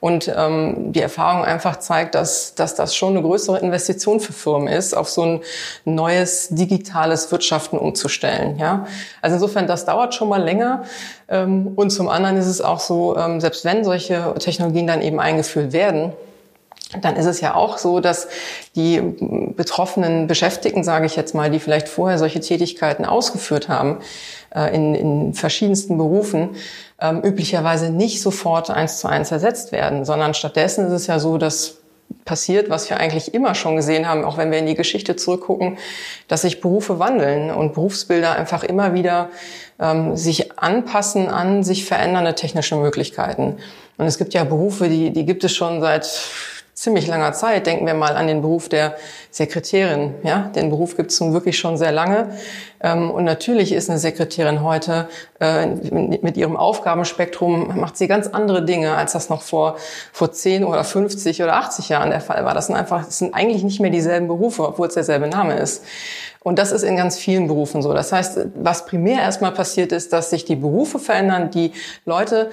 Und 0.03 0.27
ähm, 0.37 0.93
die 0.93 1.01
Erfahrung 1.01 1.45
einfach 1.45 1.77
zeigt, 1.77 2.17
dass, 2.17 2.57
dass 2.57 2.75
das 2.75 2.97
schon 2.97 3.11
eine 3.11 3.23
größere 3.23 3.61
Investition 3.61 4.19
für 4.19 4.33
Firmen 4.33 4.67
ist, 4.67 4.95
auf 4.95 5.09
so 5.09 5.23
ein 5.23 5.41
neues 5.85 6.49
digitales 6.49 7.31
Wirtschaften 7.31 7.79
umzustellen. 7.79 8.59
Ja? 8.59 8.89
Also 9.21 9.37
insofern, 9.37 9.69
das 9.69 9.85
dauert 9.85 10.17
schon 10.17 10.29
mal 10.29 10.43
länger. 10.43 10.83
Ähm, 11.29 11.75
und 11.77 11.91
zum 11.91 12.09
anderen 12.09 12.37
ist 12.37 12.49
es 12.49 12.61
auch 12.61 12.81
so, 12.81 13.17
ähm, 13.17 13.41
selbst 13.41 13.65
wenn 13.65 13.85
solche 13.85 14.35
Technologien 14.41 14.89
dann 14.89 15.03
eben 15.03 15.21
eingeführt 15.21 15.73
werden, 15.73 16.13
dann 17.01 17.15
ist 17.15 17.27
es 17.27 17.41
ja 17.41 17.55
auch 17.55 17.79
so, 17.79 18.01
dass 18.01 18.27
die 18.75 19.01
betroffenen 19.57 20.27
Beschäftigten, 20.27 20.83
sage 20.83 21.07
ich 21.07 21.15
jetzt 21.15 21.33
mal, 21.33 21.49
die 21.49 21.61
vielleicht 21.61 21.89
vorher 21.89 22.19
solche 22.19 22.41
Tätigkeiten 22.41 23.05
ausgeführt 23.05 23.69
haben, 23.69 23.99
äh, 24.55 24.75
in, 24.75 24.95
in 24.95 25.35
verschiedensten 25.35 25.99
Berufen, 25.99 26.51
ähm, 27.01 27.23
üblicherweise 27.23 27.91
nicht 27.91 28.23
sofort 28.23 28.71
eins 28.71 28.99
zu 28.99 29.09
eins 29.09 29.33
ersetzt 29.33 29.73
werden, 29.73 30.05
sondern 30.05 30.35
stattdessen 30.35 30.87
ist 30.87 30.93
es 30.93 31.07
ja 31.07 31.19
so, 31.19 31.39
dass 31.39 31.83
passiert, 32.25 32.71
was 32.71 32.89
wir 32.91 32.99
eigentlich 32.99 33.35
immer 33.35 33.55
schon 33.55 33.77
gesehen 33.77 34.09
haben, 34.09 34.25
auch 34.25 34.37
wenn 34.37 34.51
wir 34.51 34.59
in 34.59 34.67
die 34.67 34.75
Geschichte 34.75 35.17
zurückgucken, 35.17 35.79
dass 36.29 36.43
sich 36.43 36.61
Berufe 36.61 36.99
wandeln 36.99 37.51
und 37.51 37.75
Berufsbilder 37.75 38.33
einfach 38.37 38.63
immer 38.63 38.95
wieder 38.95 39.31
ähm, 39.81 40.17
sich 40.17 40.59
anpassen 40.59 41.29
an 41.29 41.63
sich 41.63 41.85
verändernde 41.85 42.35
technische 42.35 42.77
Möglichkeiten. 42.77 43.57
Und 43.99 44.07
es 44.07 44.19
gibt 44.19 44.35
ja 44.35 44.45
Berufe, 44.45 44.89
die, 44.89 45.11
die 45.11 45.27
gibt 45.27 45.45
es 45.45 45.55
schon 45.55 45.81
seit 45.81 46.07
ziemlich 46.83 47.07
langer 47.07 47.33
Zeit. 47.33 47.67
Denken 47.67 47.87
wir 47.87 47.95
mal 47.95 48.17
an 48.17 48.27
den 48.27 48.43
Beruf 48.43 48.69
der 48.69 48.97
Sekretärin. 49.31 50.15
Ja, 50.25 50.51
den 50.55 50.69
Beruf 50.69 50.97
gibt 50.97 51.13
es 51.13 51.21
nun 51.21 51.33
wirklich 51.33 51.57
schon 51.57 51.79
sehr 51.79 51.93
lange. 51.93 52.31
Ähm, 52.81 53.11
und 53.11 53.23
natürlich 53.23 53.73
ist 53.73 53.89
eine 53.89 54.01
Sekretärin 54.01 54.65
heute 54.65 55.09
äh, 55.41 55.67
mit 55.67 56.37
ihrem 56.37 56.57
Aufgabenspektrum 56.57 57.79
macht 57.79 57.97
sie 57.97 58.09
ganz 58.09 58.27
andere 58.27 58.65
Dinge, 58.65 58.97
als 58.97 59.13
das 59.13 59.29
noch 59.29 59.43
vor 59.43 59.77
vor 60.13 60.33
10 60.33 60.65
oder 60.65 60.83
50 60.83 61.41
oder 61.43 61.55
80 61.55 61.89
Jahren 61.89 62.11
der 62.11 62.21
Fall 62.21 62.45
war. 62.45 62.53
Das 62.53 62.67
sind 62.67 62.75
einfach, 62.75 63.05
das 63.05 63.19
sind 63.19 63.33
eigentlich 63.33 63.63
nicht 63.63 63.81
mehr 63.81 63.91
dieselben 63.91 64.27
Berufe, 64.27 64.67
obwohl 64.67 64.89
es 64.89 64.95
derselbe 64.95 65.29
Name 65.29 65.55
ist. 65.55 65.85
Und 66.45 66.59
das 66.59 66.73
ist 66.73 66.83
in 66.83 66.97
ganz 66.97 67.17
vielen 67.17 67.47
Berufen 67.47 67.83
so. 67.83 67.93
Das 67.93 68.11
heißt, 68.11 68.47
was 68.57 68.87
primär 68.87 69.21
erstmal 69.21 69.53
passiert 69.53 69.93
ist, 69.93 70.13
dass 70.13 70.31
sich 70.31 70.45
die 70.45 70.57
Berufe 70.57 70.99
verändern, 70.99 71.51
die 71.53 71.73
Leute, 72.05 72.51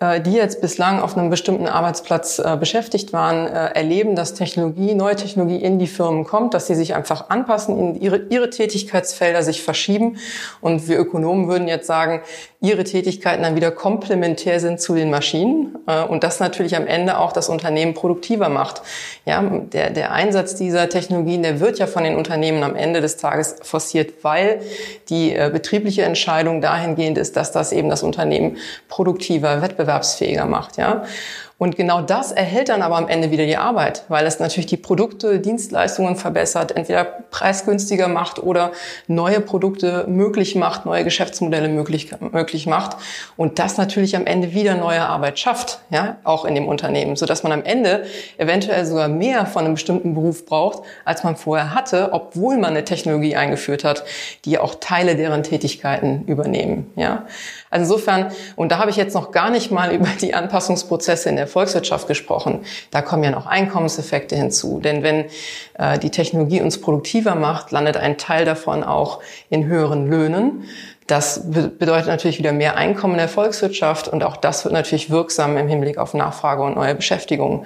die 0.00 0.32
jetzt 0.32 0.62
bislang 0.62 1.00
auf 1.00 1.14
einem 1.14 1.28
bestimmten 1.28 1.66
Arbeitsplatz 1.66 2.38
äh, 2.38 2.56
beschäftigt 2.58 3.12
waren, 3.12 3.46
äh, 3.46 3.74
erleben, 3.74 4.16
dass 4.16 4.32
Technologie, 4.32 4.94
neue 4.94 5.14
Technologie 5.14 5.56
in 5.56 5.78
die 5.78 5.86
Firmen 5.86 6.24
kommt, 6.24 6.54
dass 6.54 6.68
sie 6.68 6.74
sich 6.74 6.94
einfach 6.94 7.28
anpassen, 7.28 8.00
ihre, 8.00 8.22
ihre 8.30 8.48
Tätigkeitsfelder 8.48 9.42
sich 9.42 9.62
verschieben. 9.62 10.16
Und 10.62 10.88
wir 10.88 10.98
Ökonomen 10.98 11.48
würden 11.48 11.68
jetzt 11.68 11.86
sagen, 11.86 12.22
ihre 12.62 12.84
Tätigkeiten 12.84 13.42
dann 13.42 13.56
wieder 13.56 13.70
komplementär 13.70 14.58
sind 14.58 14.80
zu 14.80 14.94
den 14.94 15.10
Maschinen 15.10 15.76
und 16.08 16.24
das 16.24 16.40
natürlich 16.40 16.76
am 16.76 16.86
Ende 16.86 17.16
auch 17.16 17.32
das 17.32 17.48
Unternehmen 17.48 17.94
produktiver 17.94 18.50
macht. 18.50 18.82
Ja, 19.24 19.42
der, 19.42 19.88
der 19.88 20.12
Einsatz 20.12 20.56
dieser 20.56 20.90
Technologien, 20.90 21.42
der 21.42 21.60
wird 21.60 21.78
ja 21.78 21.86
von 21.86 22.04
den 22.04 22.16
Unternehmen 22.16 22.62
am 22.62 22.76
Ende 22.76 23.00
des 23.00 23.16
Tages 23.16 23.56
forciert, 23.62 24.12
weil 24.22 24.60
die 25.08 25.34
äh, 25.34 25.48
betriebliche 25.50 26.02
Entscheidung 26.02 26.60
dahingehend 26.60 27.16
ist, 27.16 27.36
dass 27.36 27.50
das 27.50 27.72
eben 27.72 27.88
das 27.88 28.02
Unternehmen 28.02 28.58
produktiver, 28.88 29.62
wettbewerbsfähiger 29.62 29.89
macht. 30.46 30.76
Ja? 30.76 31.04
Und 31.60 31.76
genau 31.76 32.00
das 32.00 32.32
erhält 32.32 32.70
dann 32.70 32.80
aber 32.80 32.96
am 32.96 33.06
Ende 33.06 33.30
wieder 33.30 33.44
die 33.44 33.58
Arbeit, 33.58 34.04
weil 34.08 34.24
es 34.24 34.40
natürlich 34.40 34.64
die 34.64 34.78
Produkte, 34.78 35.40
Dienstleistungen 35.40 36.16
verbessert, 36.16 36.74
entweder 36.74 37.04
preisgünstiger 37.04 38.08
macht 38.08 38.42
oder 38.42 38.72
neue 39.08 39.42
Produkte 39.42 40.06
möglich 40.08 40.54
macht, 40.54 40.86
neue 40.86 41.04
Geschäftsmodelle 41.04 41.68
möglich, 41.68 42.12
möglich 42.32 42.66
macht. 42.66 42.96
Und 43.36 43.58
das 43.58 43.76
natürlich 43.76 44.16
am 44.16 44.24
Ende 44.24 44.54
wieder 44.54 44.74
neue 44.74 45.02
Arbeit 45.02 45.38
schafft, 45.38 45.80
ja, 45.90 46.16
auch 46.24 46.46
in 46.46 46.54
dem 46.54 46.66
Unternehmen, 46.66 47.14
sodass 47.14 47.42
man 47.42 47.52
am 47.52 47.62
Ende 47.62 48.06
eventuell 48.38 48.86
sogar 48.86 49.08
mehr 49.08 49.44
von 49.44 49.66
einem 49.66 49.74
bestimmten 49.74 50.14
Beruf 50.14 50.46
braucht, 50.46 50.82
als 51.04 51.24
man 51.24 51.36
vorher 51.36 51.74
hatte, 51.74 52.08
obwohl 52.12 52.56
man 52.56 52.70
eine 52.70 52.84
Technologie 52.86 53.36
eingeführt 53.36 53.84
hat, 53.84 54.04
die 54.46 54.56
auch 54.56 54.76
Teile 54.76 55.14
deren 55.14 55.42
Tätigkeiten 55.42 56.24
übernehmen, 56.24 56.90
ja. 56.96 57.26
Also 57.70 57.94
insofern, 57.94 58.32
und 58.56 58.72
da 58.72 58.78
habe 58.78 58.90
ich 58.90 58.96
jetzt 58.96 59.14
noch 59.14 59.30
gar 59.30 59.50
nicht 59.50 59.70
mal 59.70 59.92
über 59.94 60.08
die 60.20 60.34
Anpassungsprozesse 60.34 61.28
in 61.28 61.36
der 61.36 61.46
Volkswirtschaft 61.46 62.08
gesprochen. 62.08 62.64
Da 62.90 63.00
kommen 63.02 63.24
ja 63.24 63.30
noch 63.30 63.46
Einkommenseffekte 63.46 64.36
hinzu. 64.36 64.80
Denn 64.80 65.02
wenn 65.02 65.26
äh, 65.74 65.98
die 65.98 66.10
Technologie 66.10 66.60
uns 66.60 66.80
produktiver 66.80 67.34
macht, 67.34 67.70
landet 67.70 67.96
ein 67.96 68.18
Teil 68.18 68.44
davon 68.44 68.82
auch 68.82 69.20
in 69.48 69.66
höheren 69.66 70.08
Löhnen. 70.08 70.64
Das 71.06 71.50
bedeutet 71.50 72.06
natürlich 72.06 72.38
wieder 72.38 72.52
mehr 72.52 72.76
Einkommen 72.76 73.14
in 73.14 73.18
der 73.18 73.28
Volkswirtschaft 73.28 74.06
und 74.06 74.22
auch 74.22 74.36
das 74.36 74.64
wird 74.64 74.72
natürlich 74.72 75.10
wirksam 75.10 75.56
im 75.56 75.66
Hinblick 75.66 75.98
auf 75.98 76.14
Nachfrage 76.14 76.62
und 76.62 76.76
neue 76.76 76.94
Beschäftigung. 76.94 77.64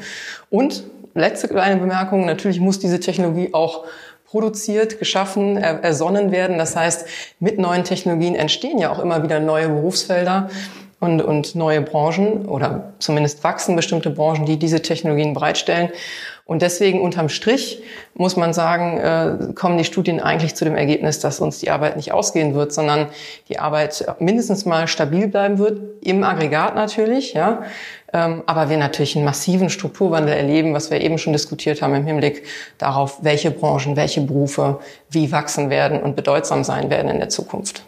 Und 0.48 0.84
letzte 1.12 1.48
kleine 1.48 1.78
Bemerkung, 1.78 2.24
natürlich 2.24 2.58
muss 2.58 2.78
diese 2.78 3.00
Technologie 3.00 3.50
auch 3.52 3.84
produziert, 4.34 4.98
geschaffen, 4.98 5.56
ersonnen 5.56 6.32
werden. 6.32 6.58
Das 6.58 6.74
heißt, 6.74 7.06
mit 7.38 7.56
neuen 7.56 7.84
Technologien 7.84 8.34
entstehen 8.34 8.78
ja 8.78 8.90
auch 8.90 8.98
immer 8.98 9.22
wieder 9.22 9.38
neue 9.38 9.68
Berufsfelder 9.68 10.50
und, 10.98 11.22
und 11.22 11.54
neue 11.54 11.82
Branchen 11.82 12.46
oder 12.46 12.94
zumindest 12.98 13.44
wachsen 13.44 13.76
bestimmte 13.76 14.10
Branchen, 14.10 14.44
die 14.44 14.58
diese 14.58 14.82
Technologien 14.82 15.34
bereitstellen. 15.34 15.90
Und 16.46 16.62
deswegen 16.62 17.00
unterm 17.00 17.28
Strich 17.28 17.80
muss 18.14 18.36
man 18.36 18.52
sagen, 18.52 18.98
äh, 18.98 19.54
kommen 19.54 19.78
die 19.78 19.84
Studien 19.84 20.18
eigentlich 20.18 20.56
zu 20.56 20.64
dem 20.64 20.74
Ergebnis, 20.74 21.20
dass 21.20 21.38
uns 21.38 21.60
die 21.60 21.70
Arbeit 21.70 21.96
nicht 21.96 22.10
ausgehen 22.10 22.56
wird, 22.56 22.72
sondern 22.72 23.06
die 23.48 23.60
Arbeit 23.60 24.04
mindestens 24.18 24.66
mal 24.66 24.88
stabil 24.88 25.28
bleiben 25.28 25.58
wird, 25.58 25.80
im 26.02 26.24
Aggregat 26.24 26.74
natürlich, 26.74 27.34
ja. 27.34 27.62
Ähm, 28.14 28.44
aber 28.46 28.70
wir 28.70 28.76
natürlich 28.76 29.16
einen 29.16 29.24
massiven 29.24 29.68
Strukturwandel 29.68 30.34
erleben, 30.34 30.72
was 30.72 30.92
wir 30.92 31.00
eben 31.00 31.18
schon 31.18 31.32
diskutiert 31.32 31.82
haben 31.82 31.96
im 31.96 32.06
Hinblick 32.06 32.44
darauf, 32.78 33.18
welche 33.22 33.50
Branchen, 33.50 33.96
welche 33.96 34.20
Berufe 34.20 34.78
wie 35.10 35.32
wachsen 35.32 35.68
werden 35.68 36.00
und 36.00 36.14
bedeutsam 36.14 36.62
sein 36.62 36.90
werden 36.90 37.10
in 37.10 37.18
der 37.18 37.28
Zukunft. 37.28 37.84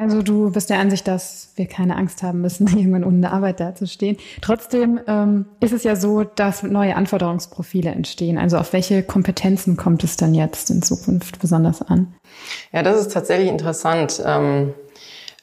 Also 0.00 0.22
du 0.22 0.52
bist 0.52 0.70
der 0.70 0.78
Ansicht, 0.78 1.08
dass 1.08 1.50
wir 1.56 1.66
keine 1.66 1.96
Angst 1.96 2.22
haben 2.22 2.40
müssen, 2.40 2.68
irgendwann 2.78 3.02
ohne 3.02 3.32
Arbeit 3.32 3.58
dazustehen. 3.58 4.16
Trotzdem 4.42 5.00
ähm, 5.08 5.46
ist 5.58 5.72
es 5.72 5.82
ja 5.82 5.96
so, 5.96 6.22
dass 6.22 6.62
neue 6.62 6.94
Anforderungsprofile 6.94 7.90
entstehen. 7.90 8.38
Also 8.38 8.58
auf 8.58 8.72
welche 8.72 9.02
Kompetenzen 9.02 9.76
kommt 9.76 10.04
es 10.04 10.16
dann 10.16 10.34
jetzt 10.34 10.70
in 10.70 10.82
Zukunft 10.82 11.40
besonders 11.40 11.82
an? 11.82 12.14
Ja, 12.72 12.84
das 12.84 13.00
ist 13.00 13.12
tatsächlich 13.12 13.48
interessant. 13.48 14.22
Ähm 14.24 14.72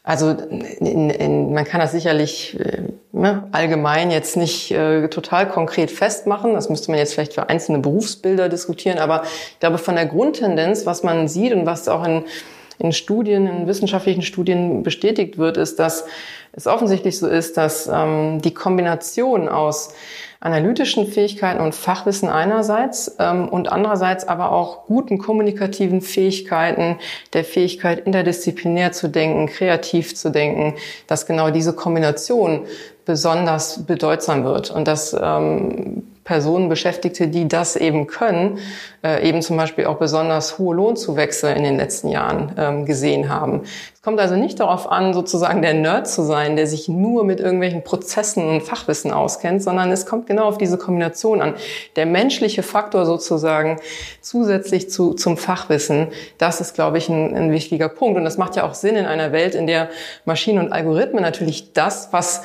also 0.06 0.30
in, 0.30 1.10
in, 1.10 1.54
man 1.54 1.66
kann 1.66 1.82
das 1.82 1.92
sicherlich 1.92 2.60
äh, 2.60 2.84
ne, 3.12 3.48
allgemein 3.52 4.12
jetzt 4.12 4.38
nicht 4.38 4.70
äh, 4.72 5.08
total 5.08 5.50
konkret 5.50 5.90
festmachen. 5.90 6.54
Das 6.54 6.70
müsste 6.70 6.92
man 6.92 7.00
jetzt 7.00 7.16
vielleicht 7.16 7.34
für 7.34 7.50
einzelne 7.50 7.80
Berufsbilder 7.80 8.48
diskutieren. 8.48 9.00
Aber 9.00 9.24
ich 9.24 9.60
glaube, 9.60 9.80
von 9.80 9.96
der 9.96 10.06
Grundtendenz, 10.06 10.86
was 10.86 11.02
man 11.02 11.28
sieht 11.28 11.54
und 11.54 11.66
was 11.66 11.88
auch 11.88 12.06
in 12.06 12.24
in 12.78 12.92
Studien, 12.92 13.48
in 13.48 13.68
wissenschaftlichen 13.68 14.22
Studien 14.22 14.84
bestätigt 14.84 15.38
wird, 15.38 15.58
ist, 15.58 15.80
dass 15.80 16.06
es 16.56 16.68
offensichtlich 16.68 17.20
so 17.20 17.28
ist, 17.28 17.58
dass 17.58 17.88
ähm, 17.92 18.42
die 18.42 18.54
Kombination 18.54 19.50
aus 19.50 19.94
analytischen 20.40 21.08
Fähigkeiten 21.08 21.60
und 21.60 21.76
Fachwissen 21.76 22.30
einerseits 22.30 23.16
ähm, 23.20 23.50
und 23.50 23.72
andererseits 23.72 24.28
aber 24.28 24.52
auch 24.52 24.86
guten 24.86 25.18
kommunikativen 25.18 26.02
Fähigkeiten, 26.02 26.98
der 27.34 27.44
Fähigkeit 27.44 28.06
interdisziplinär 28.06 28.92
zu 28.92 29.10
denken, 29.10 29.48
kreativ 29.48 30.16
zu 30.16 30.30
denken, 30.30 30.76
dass 31.08 31.26
genau 31.26 31.50
diese 31.50 31.74
Kombination 31.74 32.66
besonders 33.06 33.86
bedeutsam 33.86 34.44
wird. 34.46 34.72
Und 34.72 34.88
dass 34.88 35.16
ähm, 35.20 36.04
Personen, 36.26 36.70
Beschäftigte, 36.70 37.28
die 37.28 37.48
das 37.48 37.76
eben 37.76 38.08
können, 38.08 38.58
äh, 39.04 39.30
eben 39.30 39.44
zum 39.44 39.58
Beispiel 39.58 39.86
auch 39.86 39.98
besonders 39.98 40.58
hohe 40.58 40.76
Lohnzuwächse 40.76 41.52
in 41.52 41.64
den 41.64 41.78
letzten 41.78 42.10
Jahren 42.10 42.52
ähm, 42.58 42.86
gesehen 42.88 43.30
haben. 43.30 43.62
Es 43.94 44.02
kommt 44.02 44.20
also 44.20 44.36
nicht 44.36 44.60
darauf 44.60 44.92
an, 44.92 45.14
sozusagen 45.14 45.62
der 45.62 45.76
Nerd 45.76 46.08
zu 46.08 46.24
sein, 46.24 46.56
der 46.56 46.66
sich 46.66 46.90
nur 46.90 47.26
mit 47.26 47.40
irgendwelchen 47.40 47.84
Prozessen 47.84 48.50
und 48.50 48.64
Fachwissen 48.64 49.12
auskennt, 49.12 49.62
sondern 49.62 49.92
es 49.92 50.08
kommt 50.08 50.26
genau 50.26 50.46
auf 50.46 50.58
diese 50.58 50.80
Kombination 50.80 51.44
an. 51.44 51.54
Der 51.96 52.08
menschliche 52.08 52.64
Faktor 52.64 53.06
sozusagen 53.06 53.78
zusätzlich 54.22 54.90
zu, 54.90 55.14
zum 55.14 55.38
Fachwissen, 55.38 56.08
das 56.40 56.60
ist, 56.60 56.74
glaube 56.74 56.98
ich, 56.98 57.08
ein, 57.08 57.36
ein 57.36 57.52
wichtiger 57.52 57.88
Punkt. 57.88 58.18
Und 58.18 58.24
das 58.24 58.40
macht 58.40 58.56
ja 58.56 58.68
auch 58.68 58.74
Sinn 58.74 58.96
in 58.96 59.06
einer 59.06 59.32
Welt, 59.32 59.54
in 59.54 59.68
der 59.68 59.90
Maschinen 60.26 60.58
und 60.58 60.72
Algorithmen 60.72 61.22
natürlich 61.22 61.74
das, 61.74 62.10
was 62.12 62.42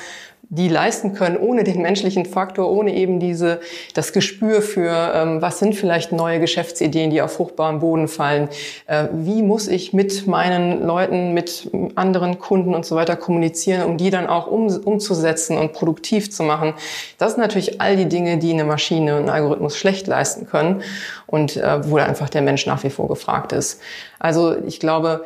die 0.53 0.69
leisten 0.69 1.15
können, 1.15 1.37
ohne 1.37 1.63
den 1.63 1.81
menschlichen 1.81 2.27
Faktor, 2.27 2.69
ohne 2.69 2.93
eben 2.95 3.21
diese, 3.21 3.61
das 3.95 4.13
Gespür 4.13 4.63
für, 4.63 5.13
ähm, 5.15 5.41
was 5.41 5.61
sind 5.61 5.77
vielleicht 5.77 6.11
neue 6.11 6.41
Geschäftsideen, 6.41 7.11
die 7.11 7.23
auf 7.23 7.35
fruchtbaren 7.35 7.79
Boden 7.79 8.09
fallen, 8.09 8.49
äh, 8.87 9.07
wie 9.13 9.43
muss 9.43 9.69
ich 9.69 9.93
mit 9.93 10.27
meinen 10.27 10.85
Leuten, 10.85 11.35
mit 11.35 11.71
anderen 11.95 12.41
Kunden 12.41 12.75
und 12.75 12.85
so 12.85 12.97
weiter 12.97 13.15
kommunizieren, 13.15 13.85
um 13.85 13.97
die 13.97 14.11
dann 14.11 14.27
auch 14.27 14.49
um, 14.49 14.67
umzusetzen 14.67 15.57
und 15.57 15.73
produktiv 15.73 16.33
zu 16.33 16.43
machen. 16.43 16.75
Das 17.17 17.35
sind 17.35 17.41
natürlich 17.41 17.81
all 17.81 17.97
die 17.97 18.09
Dinge, 18.09 18.39
die 18.39 18.53
eine 18.53 18.65
Maschine 18.65 19.19
und 19.19 19.25
ein 19.25 19.31
Algorithmus 19.31 19.77
schlecht 19.77 20.09
leisten 20.09 20.47
können 20.49 20.83
und 21.29 21.57
äh, 21.57 21.89
wo 21.89 21.99
einfach 21.99 22.29
der 22.29 22.43
Mensch 22.43 22.67
nach 22.67 22.83
wie 22.83 22.91
vor 22.91 23.07
gefragt 23.07 23.53
ist. 23.53 23.81
Also 24.19 24.57
ich 24.67 24.81
glaube, 24.81 25.25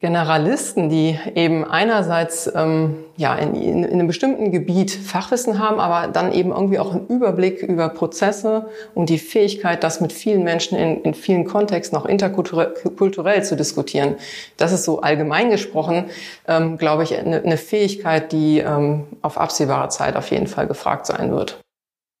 Generalisten, 0.00 0.88
die 0.88 1.18
eben 1.34 1.64
einerseits 1.64 2.48
ähm, 2.54 2.98
ja 3.16 3.34
in, 3.34 3.56
in, 3.56 3.82
in, 3.82 3.92
einem 3.94 4.06
bestimmten 4.06 4.52
Gebiet 4.52 4.92
Fachwissen 4.92 5.58
haben, 5.58 5.80
aber 5.80 6.06
dann 6.06 6.32
eben 6.32 6.52
irgendwie 6.52 6.78
auch 6.78 6.94
einen 6.94 7.08
Überblick 7.08 7.64
über 7.64 7.88
Prozesse 7.88 8.68
und 8.94 9.08
die 9.08 9.18
Fähigkeit, 9.18 9.82
das 9.82 10.00
mit 10.00 10.12
vielen 10.12 10.44
Menschen 10.44 10.78
in, 10.78 11.02
in 11.02 11.14
vielen 11.14 11.44
Kontexten 11.44 11.98
auch 11.98 12.06
interkulturell 12.06 13.42
zu 13.42 13.56
diskutieren. 13.56 14.14
Das 14.56 14.70
ist 14.70 14.84
so 14.84 15.00
allgemein 15.00 15.50
gesprochen, 15.50 16.04
ähm, 16.46 16.78
glaube 16.78 17.02
ich, 17.02 17.16
eine, 17.16 17.42
eine 17.42 17.56
Fähigkeit, 17.56 18.30
die 18.30 18.58
ähm, 18.60 19.02
auf 19.20 19.36
absehbare 19.36 19.88
Zeit 19.88 20.14
auf 20.14 20.30
jeden 20.30 20.46
Fall 20.46 20.68
gefragt 20.68 21.06
sein 21.06 21.32
wird. 21.32 21.58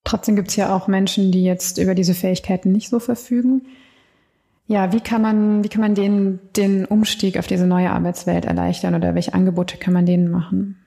Trotzdem 0.02 0.34
gibt 0.34 0.48
es 0.48 0.56
ja 0.56 0.74
auch 0.74 0.88
Menschen, 0.88 1.30
die 1.30 1.44
jetzt 1.44 1.78
über 1.78 1.94
diese 1.94 2.14
Fähigkeiten 2.14 2.72
nicht 2.72 2.88
so 2.88 2.98
verfügen. 2.98 3.62
Ja, 4.68 4.92
wie 4.92 5.00
kann 5.00 5.22
man, 5.22 5.64
wie 5.64 5.70
kann 5.70 5.80
man 5.80 5.94
denen 5.94 6.40
den 6.54 6.84
Umstieg 6.84 7.38
auf 7.38 7.46
diese 7.46 7.66
neue 7.66 7.90
Arbeitswelt 7.90 8.44
erleichtern 8.44 8.94
oder 8.94 9.14
welche 9.14 9.32
Angebote 9.32 9.78
kann 9.78 9.94
man 9.94 10.04
denen 10.04 10.30
machen? 10.30 10.84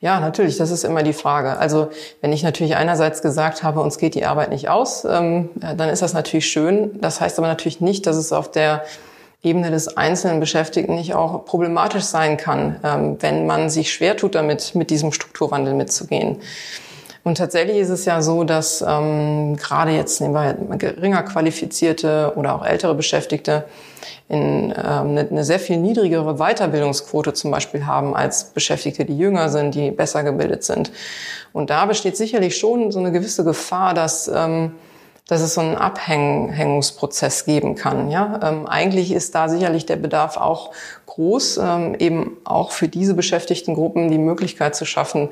Ja, 0.00 0.18
natürlich, 0.18 0.56
das 0.56 0.70
ist 0.70 0.84
immer 0.84 1.02
die 1.02 1.12
Frage. 1.12 1.58
Also 1.58 1.90
wenn 2.22 2.32
ich 2.32 2.42
natürlich 2.42 2.76
einerseits 2.76 3.20
gesagt 3.20 3.62
habe, 3.62 3.82
uns 3.82 3.98
geht 3.98 4.14
die 4.14 4.24
Arbeit 4.24 4.48
nicht 4.50 4.70
aus, 4.70 5.04
ähm, 5.04 5.50
dann 5.54 5.90
ist 5.90 6.00
das 6.00 6.14
natürlich 6.14 6.48
schön. 6.48 6.98
Das 7.02 7.20
heißt 7.20 7.38
aber 7.38 7.46
natürlich 7.46 7.82
nicht, 7.82 8.06
dass 8.06 8.16
es 8.16 8.32
auf 8.32 8.50
der 8.50 8.84
Ebene 9.42 9.70
des 9.70 9.96
einzelnen 9.98 10.40
Beschäftigten 10.40 10.94
nicht 10.94 11.14
auch 11.14 11.44
problematisch 11.44 12.04
sein 12.04 12.38
kann, 12.38 12.76
ähm, 12.82 13.16
wenn 13.20 13.46
man 13.46 13.68
sich 13.68 13.92
schwer 13.92 14.16
tut 14.16 14.34
damit, 14.34 14.74
mit 14.74 14.90
diesem 14.90 15.12
Strukturwandel 15.12 15.74
mitzugehen. 15.74 16.38
Und 17.22 17.36
tatsächlich 17.36 17.76
ist 17.76 17.90
es 17.90 18.06
ja 18.06 18.22
so, 18.22 18.44
dass 18.44 18.82
ähm, 18.86 19.56
gerade 19.56 19.90
jetzt 19.92 20.20
nehmen 20.20 20.34
wir 20.34 20.54
geringer 20.78 21.22
qualifizierte 21.22 22.32
oder 22.36 22.54
auch 22.54 22.64
ältere 22.64 22.94
Beschäftigte 22.94 23.64
in, 24.28 24.70
ähm, 24.76 25.10
eine, 25.10 25.28
eine 25.28 25.44
sehr 25.44 25.60
viel 25.60 25.76
niedrigere 25.76 26.36
Weiterbildungsquote 26.36 27.34
zum 27.34 27.50
Beispiel 27.50 27.84
haben 27.84 28.14
als 28.14 28.44
Beschäftigte, 28.44 29.04
die 29.04 29.18
jünger 29.18 29.50
sind, 29.50 29.74
die 29.74 29.90
besser 29.90 30.22
gebildet 30.22 30.64
sind. 30.64 30.92
Und 31.52 31.68
da 31.68 31.84
besteht 31.84 32.16
sicherlich 32.16 32.56
schon 32.56 32.90
so 32.90 33.00
eine 33.00 33.12
gewisse 33.12 33.44
Gefahr, 33.44 33.92
dass 33.92 34.28
ähm, 34.28 34.72
dass 35.30 35.42
es 35.42 35.54
so 35.54 35.60
einen 35.60 35.76
Abhängungsprozess 35.76 37.44
geben 37.44 37.76
kann. 37.76 38.10
Ja? 38.10 38.40
Ähm, 38.42 38.66
eigentlich 38.66 39.12
ist 39.12 39.32
da 39.36 39.48
sicherlich 39.48 39.86
der 39.86 39.94
Bedarf 39.94 40.36
auch 40.36 40.72
groß, 41.06 41.58
ähm, 41.58 41.94
eben 42.00 42.36
auch 42.42 42.72
für 42.72 42.88
diese 42.88 43.14
beschäftigten 43.14 43.74
Gruppen 43.74 44.10
die 44.10 44.18
Möglichkeit 44.18 44.74
zu 44.74 44.84
schaffen, 44.84 45.28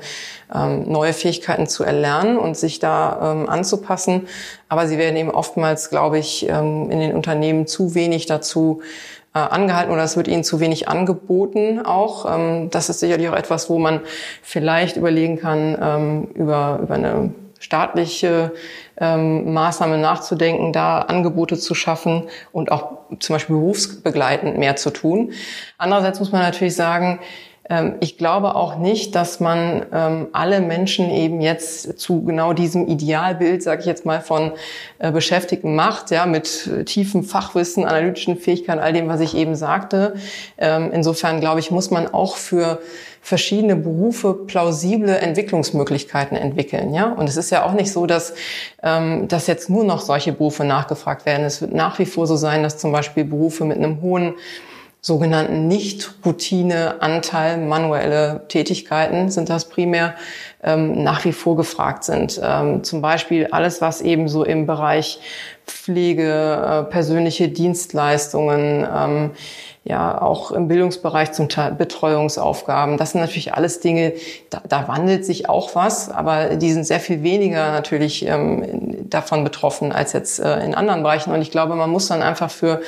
ähm, 0.55 0.89
neue 0.89 1.11
Fähigkeiten 1.11 1.67
zu 1.67 1.83
erlernen 1.83 2.37
und 2.37 2.55
sich 2.55 2.79
da 2.79 3.33
ähm, 3.33 3.49
anzupassen. 3.49 4.29
Aber 4.69 4.87
sie 4.87 4.97
werden 4.97 5.17
eben 5.17 5.31
oftmals, 5.31 5.89
glaube 5.89 6.17
ich, 6.17 6.47
ähm, 6.47 6.89
in 6.89 6.99
den 7.01 7.13
Unternehmen 7.13 7.67
zu 7.67 7.93
wenig 7.93 8.25
dazu 8.25 8.81
äh, 9.35 9.39
angehalten 9.39 9.91
oder 9.91 10.03
es 10.03 10.15
wird 10.15 10.29
ihnen 10.29 10.45
zu 10.45 10.61
wenig 10.61 10.87
angeboten 10.87 11.81
auch. 11.85 12.25
Ähm, 12.33 12.69
das 12.69 12.87
ist 12.87 13.01
sicherlich 13.01 13.27
auch 13.27 13.35
etwas, 13.35 13.69
wo 13.69 13.77
man 13.79 13.99
vielleicht 14.41 14.95
überlegen 14.95 15.37
kann, 15.37 16.29
über, 16.35 16.79
über 16.81 16.95
eine 16.95 17.31
staatliche 17.59 18.53
ähm, 18.97 19.53
Maßnahmen 19.53 19.99
nachzudenken, 20.01 20.73
da 20.73 20.99
Angebote 20.99 21.57
zu 21.57 21.75
schaffen 21.75 22.23
und 22.51 22.71
auch 22.71 22.99
zum 23.19 23.35
Beispiel 23.35 23.55
berufsbegleitend 23.55 24.57
mehr 24.57 24.75
zu 24.75 24.89
tun. 24.89 25.33
Andererseits 25.77 26.19
muss 26.19 26.31
man 26.31 26.41
natürlich 26.41 26.75
sagen, 26.75 27.19
ich 27.99 28.17
glaube 28.17 28.55
auch 28.55 28.77
nicht, 28.77 29.13
dass 29.13 29.39
man 29.39 29.85
ähm, 29.93 30.27
alle 30.31 30.59
Menschen 30.59 31.11
eben 31.11 31.39
jetzt 31.39 31.99
zu 31.99 32.23
genau 32.23 32.53
diesem 32.53 32.87
Idealbild, 32.87 33.61
sage 33.61 33.81
ich 33.81 33.85
jetzt 33.85 34.05
mal, 34.05 34.21
von 34.21 34.53
äh, 34.97 35.11
Beschäftigten 35.11 35.75
macht, 35.75 36.09
ja, 36.09 36.25
mit 36.25 36.87
tiefem 36.87 37.23
Fachwissen, 37.23 37.85
analytischen 37.85 38.37
Fähigkeiten, 38.37 38.79
all 38.79 38.91
dem, 38.91 39.07
was 39.07 39.19
ich 39.19 39.35
eben 39.35 39.53
sagte. 39.53 40.15
Ähm, 40.57 40.89
insofern 40.91 41.39
glaube 41.41 41.59
ich, 41.59 41.69
muss 41.69 41.91
man 41.91 42.07
auch 42.07 42.37
für 42.37 42.79
verschiedene 43.21 43.75
Berufe 43.75 44.33
plausible 44.33 45.15
Entwicklungsmöglichkeiten 45.19 46.37
entwickeln. 46.37 46.93
Ja? 46.93 47.11
Und 47.13 47.29
es 47.29 47.37
ist 47.37 47.51
ja 47.51 47.65
auch 47.65 47.73
nicht 47.73 47.91
so, 47.91 48.05
dass, 48.05 48.33
ähm, 48.81 49.27
dass 49.27 49.47
jetzt 49.47 49.69
nur 49.69 49.83
noch 49.83 50.01
solche 50.01 50.31
Berufe 50.31 50.63
nachgefragt 50.63 51.25
werden. 51.25 51.45
Es 51.45 51.61
wird 51.61 51.73
nach 51.73 51.99
wie 51.99 52.05
vor 52.05 52.27
so 52.27 52.35
sein, 52.35 52.63
dass 52.63 52.77
zum 52.77 52.91
Beispiel 52.91 53.25
Berufe 53.25 53.65
mit 53.65 53.77
einem 53.77 54.01
hohen 54.01 54.33
sogenannten 55.01 55.67
Nicht-Routine-Anteil, 55.67 57.57
manuelle 57.57 58.45
Tätigkeiten 58.49 59.31
sind 59.31 59.49
das 59.49 59.69
primär, 59.69 60.15
ähm, 60.61 61.03
nach 61.03 61.23
wie 61.23 61.31
vor 61.31 61.55
gefragt 61.55 62.03
sind. 62.03 62.39
Ähm, 62.43 62.83
zum 62.83 63.01
Beispiel 63.01 63.47
alles, 63.51 63.79
was 63.81 64.01
eben 64.01 64.27
so 64.27 64.43
im 64.43 64.65
Bereich 64.65 65.21
Pflege, 65.65 66.83
äh, 66.87 66.91
persönliche 66.91 67.47
Dienstleistungen, 67.47 68.85
ähm, 68.93 69.31
ja 69.85 70.21
auch 70.21 70.51
im 70.51 70.67
Bildungsbereich 70.67 71.31
zum 71.31 71.47
Teil 71.47 71.71
Betreuungsaufgaben. 71.71 72.97
Das 72.97 73.11
sind 73.11 73.21
natürlich 73.21 73.53
alles 73.53 73.79
Dinge, 73.79 74.13
da, 74.49 74.61
da 74.67 74.87
wandelt 74.87 75.25
sich 75.25 75.47
auch 75.47 75.73
was, 75.75 76.09
aber 76.09 76.57
die 76.57 76.71
sind 76.73 76.83
sehr 76.85 76.99
viel 76.99 77.23
weniger 77.23 77.71
natürlich 77.71 78.25
ähm, 78.25 79.09
davon 79.09 79.43
betroffen 79.45 79.91
als 79.93 80.11
jetzt 80.11 80.39
äh, 80.39 80.59
in 80.63 80.75
anderen 80.75 81.03
Bereichen. 81.03 81.33
Und 81.33 81.41
ich 81.41 81.51
glaube, 81.51 81.75
man 81.75 81.89
muss 81.89 82.07
dann 82.07 82.21
einfach 82.21 82.51
für 82.51 82.81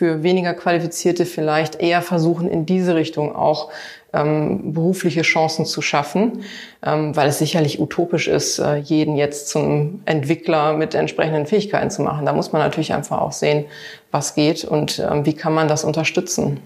für 0.00 0.22
weniger 0.22 0.54
Qualifizierte 0.54 1.26
vielleicht 1.26 1.74
eher 1.74 2.00
versuchen, 2.00 2.48
in 2.48 2.64
diese 2.64 2.94
Richtung 2.94 3.36
auch 3.36 3.70
ähm, 4.14 4.72
berufliche 4.72 5.20
Chancen 5.20 5.66
zu 5.66 5.82
schaffen, 5.82 6.42
ähm, 6.82 7.14
weil 7.14 7.28
es 7.28 7.38
sicherlich 7.38 7.80
utopisch 7.80 8.26
ist, 8.26 8.60
äh, 8.60 8.76
jeden 8.76 9.14
jetzt 9.16 9.50
zum 9.50 10.00
Entwickler 10.06 10.72
mit 10.72 10.94
entsprechenden 10.94 11.44
Fähigkeiten 11.44 11.90
zu 11.90 12.00
machen. 12.00 12.24
Da 12.24 12.32
muss 12.32 12.50
man 12.50 12.62
natürlich 12.62 12.94
einfach 12.94 13.20
auch 13.20 13.32
sehen, 13.32 13.66
was 14.10 14.34
geht 14.34 14.64
und 14.64 15.00
ähm, 15.00 15.26
wie 15.26 15.34
kann 15.34 15.52
man 15.52 15.68
das 15.68 15.84
unterstützen. 15.84 16.62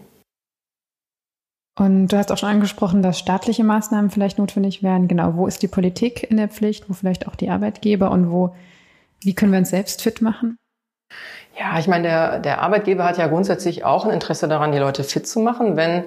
Und 1.77 2.07
du 2.07 2.17
hast 2.17 2.31
auch 2.31 2.39
schon 2.39 2.51
angesprochen, 2.51 3.03
dass 3.03 3.19
staatliche 3.19 3.65
Maßnahmen 3.65 4.13
vielleicht 4.13 4.39
notwendig 4.39 4.85
wären. 4.85 5.09
Genau, 5.09 5.35
wo 5.35 5.49
ist 5.49 5.61
die 5.61 5.67
Politik 5.67 6.23
in 6.31 6.37
der 6.37 6.51
Pflicht, 6.51 6.89
wo 6.89 6.93
vielleicht 6.93 7.27
auch 7.27 7.35
die 7.35 7.51
Arbeitgeber 7.51 8.13
und 8.13 8.31
wo, 8.31 8.55
wie 9.25 9.35
können 9.35 9.51
wir 9.51 9.59
uns 9.59 9.71
selbst 9.71 10.03
fit 10.03 10.21
machen? 10.23 10.57
Ja, 11.59 11.79
ich 11.79 11.87
meine, 11.87 12.09
der, 12.09 12.39
der 12.41 12.63
Arbeitgeber 12.63 13.05
hat 13.05 13.19
ja 13.19 13.27
grundsätzlich 13.29 13.85
auch 13.85 14.05
ein 14.05 14.11
Interesse 14.11 14.49
daran, 14.49 14.73
die 14.73 14.79
Leute 14.79 15.05
fit 15.05 15.27
zu 15.27 15.41
machen, 15.41 15.77
wenn 15.77 16.05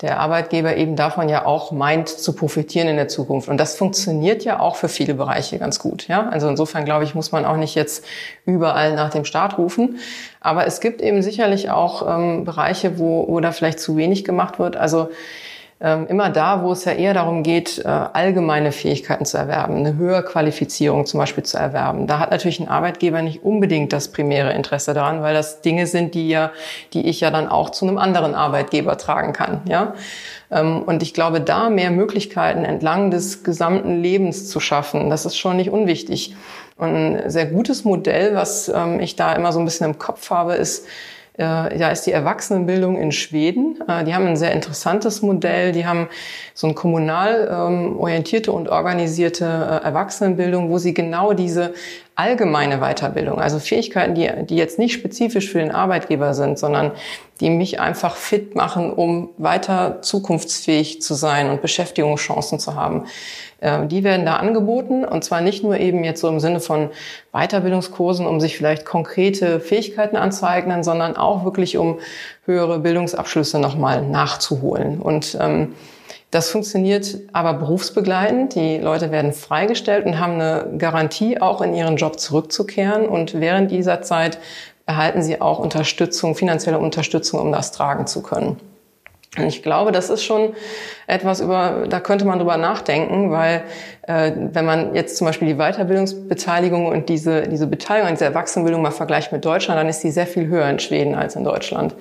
der 0.00 0.18
Arbeitgeber 0.18 0.76
eben 0.76 0.96
davon 0.96 1.28
ja 1.28 1.44
auch 1.44 1.72
meint 1.72 2.08
zu 2.08 2.32
profitieren 2.32 2.88
in 2.88 2.96
der 2.96 3.08
Zukunft. 3.08 3.48
Und 3.48 3.58
das 3.58 3.76
funktioniert 3.76 4.44
ja 4.44 4.58
auch 4.58 4.76
für 4.76 4.88
viele 4.88 5.12
Bereiche 5.12 5.58
ganz 5.58 5.78
gut. 5.78 6.08
Ja, 6.08 6.28
also 6.30 6.48
insofern 6.48 6.86
glaube 6.86 7.04
ich, 7.04 7.14
muss 7.14 7.32
man 7.32 7.44
auch 7.44 7.56
nicht 7.56 7.74
jetzt 7.74 8.04
überall 8.46 8.94
nach 8.94 9.10
dem 9.10 9.26
Staat 9.26 9.58
rufen. 9.58 9.98
Aber 10.40 10.66
es 10.66 10.80
gibt 10.80 11.02
eben 11.02 11.22
sicherlich 11.22 11.70
auch 11.70 12.08
ähm, 12.08 12.44
Bereiche, 12.44 12.98
wo, 12.98 13.26
wo 13.28 13.40
da 13.40 13.52
vielleicht 13.52 13.78
zu 13.78 13.96
wenig 13.96 14.24
gemacht 14.24 14.58
wird. 14.58 14.76
Also 14.76 15.10
immer 15.80 16.28
da, 16.28 16.62
wo 16.62 16.72
es 16.72 16.84
ja 16.84 16.92
eher 16.92 17.14
darum 17.14 17.42
geht, 17.42 17.78
äh, 17.78 17.88
allgemeine 17.88 18.70
Fähigkeiten 18.70 19.24
zu 19.24 19.38
erwerben, 19.38 19.76
eine 19.76 19.96
höhere 19.96 20.22
Qualifizierung 20.22 21.06
zum 21.06 21.18
Beispiel 21.18 21.42
zu 21.42 21.56
erwerben. 21.56 22.06
Da 22.06 22.18
hat 22.18 22.30
natürlich 22.30 22.60
ein 22.60 22.68
Arbeitgeber 22.68 23.22
nicht 23.22 23.42
unbedingt 23.42 23.94
das 23.94 24.08
primäre 24.08 24.52
Interesse 24.52 24.92
daran, 24.92 25.22
weil 25.22 25.32
das 25.32 25.62
Dinge 25.62 25.86
sind, 25.86 26.14
die 26.14 26.28
ja, 26.28 26.50
die 26.92 27.08
ich 27.08 27.20
ja 27.20 27.30
dann 27.30 27.48
auch 27.48 27.70
zu 27.70 27.86
einem 27.86 27.96
anderen 27.96 28.34
Arbeitgeber 28.34 28.98
tragen 28.98 29.32
kann, 29.32 29.62
ja. 29.64 29.94
Ähm, 30.50 30.82
und 30.82 31.02
ich 31.02 31.14
glaube, 31.14 31.40
da 31.40 31.70
mehr 31.70 31.90
Möglichkeiten 31.90 32.66
entlang 32.66 33.10
des 33.10 33.42
gesamten 33.42 34.02
Lebens 34.02 34.50
zu 34.50 34.60
schaffen, 34.60 35.08
das 35.08 35.24
ist 35.24 35.38
schon 35.38 35.56
nicht 35.56 35.70
unwichtig. 35.70 36.36
Und 36.76 36.94
ein 36.94 37.30
sehr 37.30 37.46
gutes 37.46 37.84
Modell, 37.84 38.34
was 38.34 38.68
ähm, 38.68 39.00
ich 39.00 39.16
da 39.16 39.32
immer 39.32 39.52
so 39.52 39.58
ein 39.58 39.64
bisschen 39.64 39.86
im 39.86 39.98
Kopf 39.98 40.28
habe, 40.30 40.54
ist, 40.54 40.86
da 41.36 41.90
ist 41.90 42.06
die 42.06 42.12
Erwachsenenbildung 42.12 42.96
in 42.96 43.12
Schweden. 43.12 43.78
Äh, 43.88 44.04
die 44.04 44.14
haben 44.14 44.26
ein 44.26 44.36
sehr 44.36 44.52
interessantes 44.52 45.22
Modell. 45.22 45.72
Die 45.72 45.86
haben 45.86 46.08
so 46.54 46.66
eine 46.66 46.74
kommunal 46.74 47.48
ähm, 47.50 47.98
orientierte 47.98 48.52
und 48.52 48.68
organisierte 48.68 49.44
äh, 49.44 49.84
Erwachsenenbildung, 49.86 50.70
wo 50.70 50.78
sie 50.78 50.94
genau 50.94 51.32
diese 51.32 51.72
allgemeine 52.20 52.80
Weiterbildung, 52.80 53.40
also 53.40 53.58
Fähigkeiten, 53.58 54.14
die, 54.14 54.30
die 54.44 54.56
jetzt 54.56 54.78
nicht 54.78 54.92
spezifisch 54.92 55.48
für 55.50 55.58
den 55.58 55.70
Arbeitgeber 55.70 56.34
sind, 56.34 56.58
sondern 56.58 56.92
die 57.40 57.48
mich 57.48 57.80
einfach 57.80 58.16
fit 58.16 58.54
machen, 58.54 58.92
um 58.92 59.30
weiter 59.38 60.02
zukunftsfähig 60.02 61.00
zu 61.00 61.14
sein 61.14 61.48
und 61.48 61.62
Beschäftigungschancen 61.62 62.58
zu 62.58 62.74
haben. 62.74 63.06
Äh, 63.60 63.86
die 63.86 64.04
werden 64.04 64.26
da 64.26 64.36
angeboten 64.36 65.02
und 65.06 65.24
zwar 65.24 65.40
nicht 65.40 65.64
nur 65.64 65.78
eben 65.78 66.04
jetzt 66.04 66.20
so 66.20 66.28
im 66.28 66.40
Sinne 66.40 66.60
von 66.60 66.90
Weiterbildungskursen, 67.32 68.26
um 68.26 68.38
sich 68.38 68.58
vielleicht 68.58 68.84
konkrete 68.84 69.58
Fähigkeiten 69.58 70.16
anzueignen, 70.16 70.84
sondern 70.84 71.16
auch 71.16 71.46
wirklich 71.46 71.78
um 71.78 72.00
höhere 72.44 72.80
Bildungsabschlüsse 72.80 73.58
nochmal 73.58 74.02
nachzuholen. 74.02 75.00
Und 75.00 75.38
ähm, 75.40 75.74
das 76.30 76.50
funktioniert 76.50 77.18
aber 77.32 77.54
berufsbegleitend. 77.54 78.54
Die 78.54 78.78
Leute 78.78 79.10
werden 79.10 79.32
freigestellt 79.32 80.06
und 80.06 80.18
haben 80.18 80.34
eine 80.34 80.78
Garantie, 80.78 81.40
auch 81.40 81.60
in 81.60 81.74
ihren 81.74 81.96
Job 81.96 82.20
zurückzukehren. 82.20 83.08
Und 83.08 83.40
während 83.40 83.70
dieser 83.70 84.02
Zeit 84.02 84.38
erhalten 84.86 85.22
sie 85.22 85.40
auch 85.40 85.58
Unterstützung, 85.58 86.36
finanzielle 86.36 86.78
Unterstützung, 86.78 87.40
um 87.40 87.50
das 87.50 87.72
tragen 87.72 88.06
zu 88.06 88.22
können. 88.22 88.58
Und 89.38 89.46
ich 89.46 89.62
glaube, 89.62 89.92
das 89.92 90.10
ist 90.10 90.24
schon 90.24 90.54
etwas 91.06 91.40
über, 91.40 91.84
da 91.88 92.00
könnte 92.00 92.24
man 92.24 92.40
drüber 92.40 92.56
nachdenken, 92.56 93.30
weil 93.30 93.62
äh, 94.02 94.32
wenn 94.52 94.64
man 94.64 94.92
jetzt 94.96 95.16
zum 95.16 95.24
Beispiel 95.24 95.46
die 95.46 95.54
Weiterbildungsbeteiligung 95.54 96.86
und 96.86 97.08
diese, 97.08 97.42
diese 97.42 97.68
Beteiligung 97.68 98.08
an 98.08 98.14
dieser 98.14 98.26
Erwachsenenbildung 98.26 98.82
mal 98.82 98.90
vergleicht 98.90 99.30
mit 99.30 99.44
Deutschland, 99.44 99.78
dann 99.78 99.88
ist 99.88 100.02
die 100.02 100.10
sehr 100.10 100.26
viel 100.26 100.48
höher 100.48 100.68
in 100.68 100.80
Schweden 100.80 101.14
als 101.14 101.36
in 101.36 101.44
Deutschland. 101.44 101.94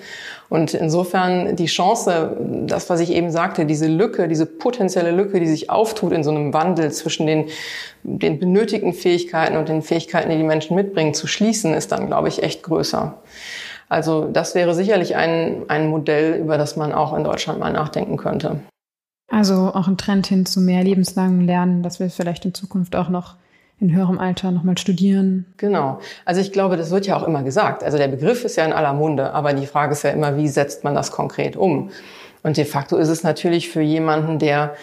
Und 0.49 0.73
insofern 0.73 1.55
die 1.55 1.67
Chance, 1.67 2.35
das, 2.65 2.89
was 2.89 2.99
ich 2.99 3.11
eben 3.11 3.29
sagte, 3.29 3.67
diese 3.67 3.85
Lücke, 3.85 4.27
diese 4.27 4.47
potenzielle 4.47 5.11
Lücke, 5.11 5.39
die 5.39 5.47
sich 5.47 5.69
auftut 5.69 6.11
in 6.11 6.23
so 6.23 6.31
einem 6.31 6.51
Wandel 6.55 6.91
zwischen 6.91 7.27
den, 7.27 7.45
den 8.01 8.39
benötigten 8.39 8.93
Fähigkeiten 8.93 9.55
und 9.55 9.69
den 9.69 9.83
Fähigkeiten, 9.83 10.31
die 10.31 10.37
die 10.37 10.43
Menschen 10.43 10.75
mitbringen, 10.75 11.13
zu 11.13 11.27
schließen, 11.27 11.75
ist 11.75 11.91
dann, 11.91 12.07
glaube 12.07 12.27
ich, 12.27 12.41
echt 12.41 12.63
größer. 12.63 13.19
Also 13.89 14.29
das 14.31 14.55
wäre 14.55 14.73
sicherlich 14.75 15.15
ein, 15.15 15.63
ein 15.67 15.87
Modell, 15.87 16.35
über 16.35 16.57
das 16.57 16.75
man 16.75 16.93
auch 16.93 17.13
in 17.13 17.23
Deutschland 17.23 17.59
mal 17.59 17.73
nachdenken 17.73 18.17
könnte. 18.17 18.59
Also 19.31 19.71
auch 19.73 19.87
ein 19.87 19.97
Trend 19.97 20.27
hin 20.27 20.45
zu 20.45 20.61
mehr 20.61 20.83
lebenslangen 20.83 21.41
Lernen, 21.41 21.83
dass 21.83 21.99
wir 21.99 22.09
vielleicht 22.09 22.45
in 22.45 22.53
Zukunft 22.53 22.95
auch 22.95 23.09
noch 23.09 23.35
in 23.79 23.95
höherem 23.95 24.19
Alter 24.19 24.51
nochmal 24.51 24.77
studieren. 24.77 25.45
Genau. 25.57 25.99
Also 26.25 26.41
ich 26.41 26.51
glaube, 26.51 26.77
das 26.77 26.91
wird 26.91 27.07
ja 27.07 27.15
auch 27.15 27.23
immer 27.23 27.43
gesagt. 27.43 27.83
Also 27.83 27.97
der 27.97 28.09
Begriff 28.09 28.43
ist 28.43 28.57
ja 28.57 28.65
in 28.65 28.73
aller 28.73 28.93
Munde, 28.93 29.33
aber 29.33 29.53
die 29.53 29.67
Frage 29.67 29.93
ist 29.93 30.03
ja 30.03 30.09
immer, 30.11 30.37
wie 30.37 30.47
setzt 30.47 30.83
man 30.83 30.95
das 30.95 31.11
konkret 31.11 31.55
um? 31.55 31.89
Und 32.43 32.57
de 32.57 32.65
facto 32.65 32.97
ist 32.97 33.09
es 33.09 33.23
natürlich 33.23 33.69
für 33.69 33.81
jemanden, 33.81 34.39
der 34.39 34.73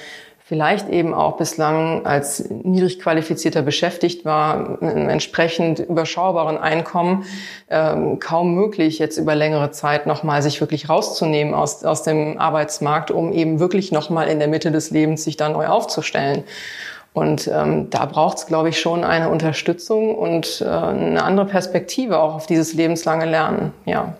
vielleicht 0.48 0.88
eben 0.90 1.12
auch 1.12 1.38
bislang 1.38 2.06
als 2.06 2.48
niedrig 2.48 3.00
qualifizierter 3.00 3.62
beschäftigt 3.62 4.24
war, 4.24 4.78
mit 4.80 4.94
einem 4.94 5.08
entsprechend 5.08 5.80
überschaubaren 5.80 6.56
Einkommen, 6.56 7.24
ähm, 7.68 8.20
kaum 8.20 8.54
möglich, 8.54 9.00
jetzt 9.00 9.18
über 9.18 9.34
längere 9.34 9.72
Zeit 9.72 10.06
nochmal 10.06 10.42
sich 10.42 10.60
wirklich 10.60 10.88
rauszunehmen 10.88 11.52
aus, 11.52 11.84
aus 11.84 12.04
dem 12.04 12.38
Arbeitsmarkt, 12.38 13.10
um 13.10 13.32
eben 13.32 13.58
wirklich 13.58 13.90
nochmal 13.90 14.28
in 14.28 14.38
der 14.38 14.46
Mitte 14.46 14.70
des 14.70 14.92
Lebens 14.92 15.24
sich 15.24 15.36
da 15.36 15.48
neu 15.48 15.66
aufzustellen. 15.66 16.44
Und 17.12 17.48
ähm, 17.48 17.90
da 17.90 18.06
braucht 18.06 18.38
es, 18.38 18.46
glaube 18.46 18.68
ich, 18.68 18.78
schon 18.78 19.02
eine 19.02 19.30
Unterstützung 19.30 20.14
und 20.14 20.60
äh, 20.60 20.68
eine 20.68 21.24
andere 21.24 21.46
Perspektive 21.46 22.20
auch 22.20 22.36
auf 22.36 22.46
dieses 22.46 22.72
lebenslange 22.72 23.24
Lernen. 23.24 23.72
Ja. 23.84 24.16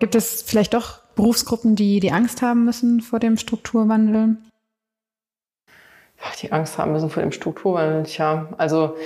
Gibt 0.00 0.16
es 0.16 0.42
vielleicht 0.42 0.74
doch 0.74 0.98
Berufsgruppen, 1.14 1.76
die 1.76 2.00
die 2.00 2.12
Angst 2.12 2.42
haben 2.42 2.66
müssen 2.66 3.00
vor 3.00 3.20
dem 3.20 3.38
Strukturwandel? 3.38 4.36
Die 6.40 6.52
Angst 6.52 6.78
haben 6.78 6.92
müssen 6.92 7.10
vor 7.10 7.22
dem 7.22 7.32
Strukturwandel. 7.32 8.04
Tja, 8.04 8.48
also 8.58 8.96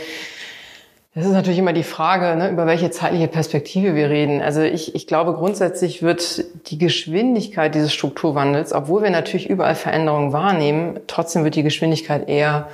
das 1.17 1.25
ist 1.25 1.33
natürlich 1.33 1.59
immer 1.59 1.73
die 1.73 1.83
Frage, 1.83 2.37
ne, 2.37 2.51
über 2.51 2.67
welche 2.67 2.91
zeitliche 2.91 3.27
Perspektive 3.27 3.95
wir 3.95 4.11
reden. 4.11 4.43
Also 4.43 4.61
ich, 4.61 4.95
ich 4.95 5.07
glaube, 5.07 5.33
grundsätzlich 5.33 6.03
wird 6.03 6.45
die 6.71 6.77
Geschwindigkeit 6.77 7.75
dieses 7.75 7.95
Strukturwandels, 7.95 8.75
obwohl 8.75 9.03
wir 9.03 9.09
natürlich 9.09 9.49
überall 9.49 9.77
Veränderungen 9.77 10.35
wahrnehmen, 10.35 11.01
trotzdem 11.07 11.43
wird 11.43 11.55
die 11.55 11.63
Geschwindigkeit 11.63 12.29
eher 12.29 12.69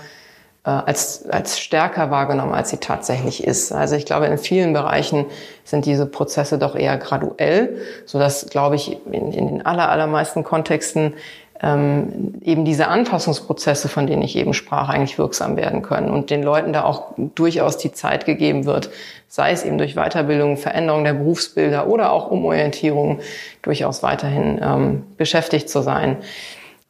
äh, 0.64 0.70
als, 0.70 1.24
als 1.28 1.60
stärker 1.60 2.10
wahrgenommen, 2.10 2.52
als 2.52 2.70
sie 2.70 2.78
tatsächlich 2.78 3.44
ist. 3.44 3.70
Also 3.70 3.94
ich 3.94 4.06
glaube, 4.06 4.26
in 4.26 4.38
vielen 4.38 4.72
Bereichen 4.72 5.26
sind 5.62 5.86
diese 5.86 6.06
Prozesse 6.06 6.58
doch 6.58 6.74
eher 6.74 6.96
graduell, 6.98 7.78
so 8.06 8.18
dass, 8.18 8.46
glaube 8.46 8.74
ich, 8.74 8.98
in, 9.06 9.32
in 9.32 9.46
den 9.46 9.66
aller, 9.66 9.88
allermeisten 9.88 10.42
Kontexten 10.42 11.14
ähm, 11.62 12.34
eben 12.42 12.64
diese 12.64 12.88
Anpassungsprozesse, 12.88 13.88
von 13.88 14.06
denen 14.06 14.22
ich 14.22 14.36
eben 14.36 14.52
sprach, 14.52 14.88
eigentlich 14.88 15.16
wirksam 15.18 15.56
werden 15.56 15.82
können 15.82 16.10
und 16.10 16.30
den 16.30 16.42
Leuten 16.42 16.72
da 16.72 16.84
auch 16.84 17.12
durchaus 17.16 17.78
die 17.78 17.92
Zeit 17.92 18.24
gegeben 18.24 18.64
wird, 18.64 18.90
sei 19.28 19.52
es 19.52 19.64
eben 19.64 19.78
durch 19.78 19.94
Weiterbildung, 19.94 20.56
Veränderung 20.56 21.04
der 21.04 21.14
Berufsbilder 21.14 21.86
oder 21.86 22.12
auch 22.12 22.30
Umorientierung, 22.30 23.20
durchaus 23.62 24.02
weiterhin 24.02 24.60
ähm, 24.60 25.04
beschäftigt 25.16 25.70
zu 25.70 25.82
sein. 25.82 26.16